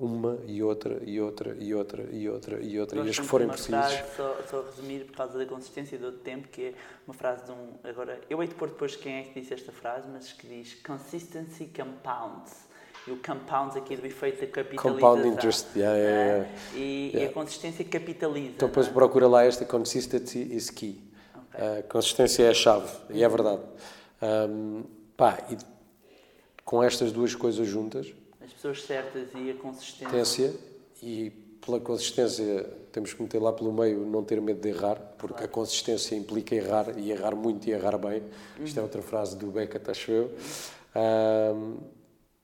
[0.00, 3.00] Uma e outra e outra e outra e outra e outra.
[3.00, 4.02] e as que forem precisas.
[4.16, 6.74] Só, só resumir por causa da consistência do tempo, que é
[7.06, 7.74] uma frase de um.
[7.82, 10.74] Agora, eu hei de pôr depois quem é que disse esta frase, mas que diz:
[10.84, 12.68] Consistency compounds
[13.08, 14.92] e o compounds aqui do efeito da capitalização.
[14.92, 16.50] Compound interest, yeah, yeah, yeah.
[16.74, 17.18] E, yeah.
[17.18, 18.52] e, a consistência capitaliza.
[18.56, 18.92] Então depois é?
[18.92, 21.02] procura lá esta consistency is key.
[21.54, 21.80] Okay.
[21.80, 23.62] Uh, consistência é a chave, e é verdade.
[24.22, 24.84] Um,
[25.16, 25.56] pá, e
[26.64, 28.12] com estas duas coisas juntas...
[28.58, 30.52] As pessoas certas e a consistência.
[31.00, 31.30] E
[31.64, 35.44] pela consistência temos que meter lá pelo meio não ter medo de errar, porque claro.
[35.44, 38.20] a consistência implica errar, e errar muito e errar bem.
[38.58, 38.64] Uhum.
[38.64, 40.34] Isto é outra frase do Beckett, acho eu.
[40.96, 41.76] Um,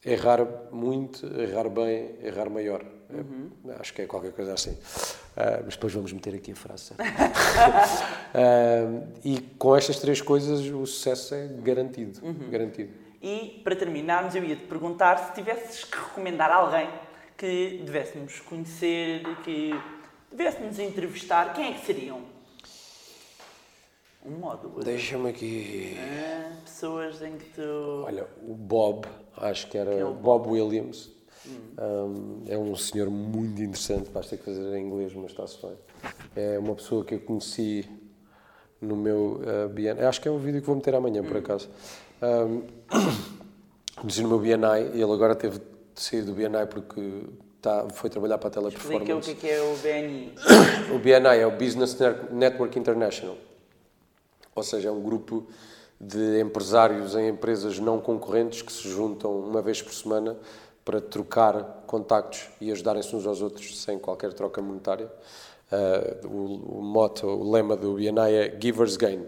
[0.04, 2.84] errar muito, errar bem, errar maior.
[3.10, 3.50] Uhum.
[3.80, 4.70] Acho que é qualquer coisa assim.
[4.70, 6.92] Uh, mas depois vamos meter aqui a frase.
[6.92, 6.96] uh,
[9.24, 12.24] e com estas três coisas o sucesso é garantido.
[12.24, 12.48] Uhum.
[12.48, 13.03] garantido.
[13.24, 16.90] E para terminarmos, eu ia te perguntar se tivesses que recomendar alguém
[17.38, 19.70] que devêssemos conhecer, que
[20.30, 22.20] devêssemos entrevistar, quem é que seriam?
[24.26, 24.78] Um modo.
[24.84, 25.96] Deixa-me aqui.
[25.98, 28.04] Ah, pessoas em que tu.
[28.04, 29.06] Olha, o Bob
[29.38, 31.10] acho que era que é Bob Williams.
[31.46, 32.42] Hum.
[32.44, 35.78] Um, é um senhor muito interessante, basta que fazer em inglês, mas está-se bem.
[36.36, 37.88] É uma pessoa que eu conheci
[38.82, 41.24] no meu uh, acho que é um vídeo que vou meter amanhã, hum.
[41.24, 41.70] por acaso.
[42.22, 42.62] Um,
[44.00, 47.00] conheci no meu BNI ele agora teve de sair do BNI porque
[47.60, 49.30] tá, foi trabalhar para a Teleperformance.
[49.30, 50.34] Explica o que é, é o BNI.
[50.94, 51.96] o BNI é o Business
[52.30, 53.36] Network International,
[54.54, 55.46] ou seja, é um grupo
[56.00, 60.36] de empresários em empresas não concorrentes que se juntam uma vez por semana
[60.84, 65.10] para trocar contactos e ajudarem-se uns aos outros sem qualquer troca monetária.
[65.72, 69.24] Uh, o, o moto, o lema do BNI é Givers Gain.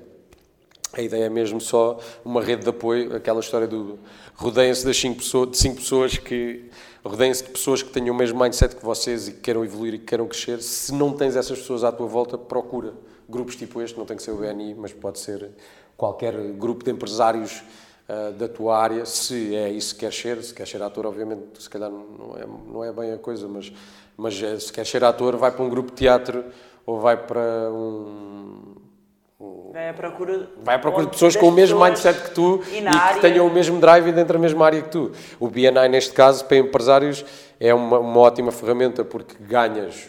[0.92, 3.98] A ideia é mesmo só uma rede de apoio, aquela história do
[4.34, 6.70] rodeiem-se de cinco pessoas que
[7.04, 9.98] rodeiem-se de pessoas que tenham o mesmo mindset que vocês e que queiram evoluir e
[9.98, 10.62] que queiram crescer.
[10.62, 12.94] Se não tens essas pessoas à tua volta, procura
[13.28, 15.50] grupos tipo este, não tem que ser o BNI, mas pode ser
[15.96, 17.62] qualquer grupo de empresários
[18.08, 21.62] uh, da tua área, se é isso que quer ser, se quer ser ator, obviamente,
[21.62, 23.72] se calhar não é, não é bem a coisa, mas,
[24.16, 26.44] mas eh, se quer ser ator, vai para um grupo de teatro
[26.84, 28.85] ou vai para um.
[29.72, 32.78] Vai à procura, vai à procura de pessoas com o mesmo mindset que tu e,
[32.78, 35.12] e que tenham o mesmo drive dentro da mesma área que tu.
[35.38, 37.24] O BNI, neste caso, para empresários,
[37.60, 40.08] é uma, uma ótima ferramenta porque ganhas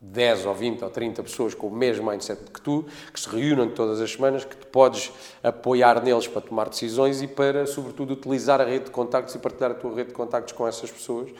[0.00, 3.70] 10 ou 20 ou 30 pessoas com o mesmo mindset que tu, que se reúnem
[3.70, 5.10] todas as semanas, que te podes
[5.42, 9.70] apoiar neles para tomar decisões e para, sobretudo, utilizar a rede de contactos e partilhar
[9.70, 11.30] a tua rede de contactos com essas pessoas.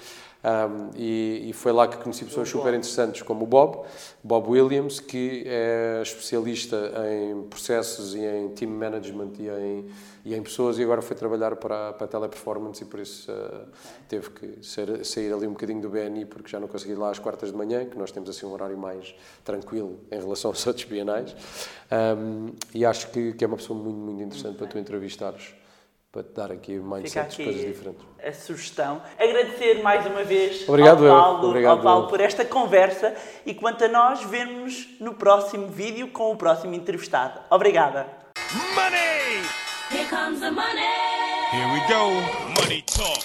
[0.44, 3.86] Um, e, e, foi lá que conheci pessoas super interessantes como o Bob,
[4.22, 9.86] Bob Williams, que é especialista em processos e em team management e em,
[10.22, 13.66] e em pessoas, e agora foi trabalhar para, para a Teleperformance e por isso uh,
[14.06, 17.10] teve que ser, sair ali um bocadinho do BNI porque já não consegui ir lá
[17.10, 20.66] às quartas de manhã, que nós temos assim um horário mais tranquilo em relação aos
[20.66, 21.34] outros bienais.
[21.90, 25.54] Um, e acho que, que é uma pessoa muito, muito interessante muito para tu entrevistares
[26.14, 28.06] para te dar aqui mindsets, coisas diferentes.
[28.24, 29.02] A sugestão.
[29.18, 33.84] Agradecer mais uma vez Obrigado, ao, Paulo, Obrigado, ao Paulo por esta conversa e quanto
[33.84, 37.40] a nós, vemos no próximo vídeo com o próximo entrevistado.
[37.50, 38.06] Obrigada.
[38.76, 39.42] Money!
[39.90, 40.80] Here comes the money.
[41.50, 42.12] Here we go.
[42.60, 43.18] Money talk.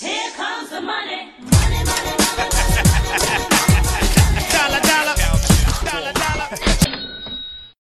[0.00, 1.32] Here comes the money.
[1.40, 2.46] Money, money, money.
[4.52, 5.16] dollar, dollar.
[5.84, 6.95] Dollar, dollar.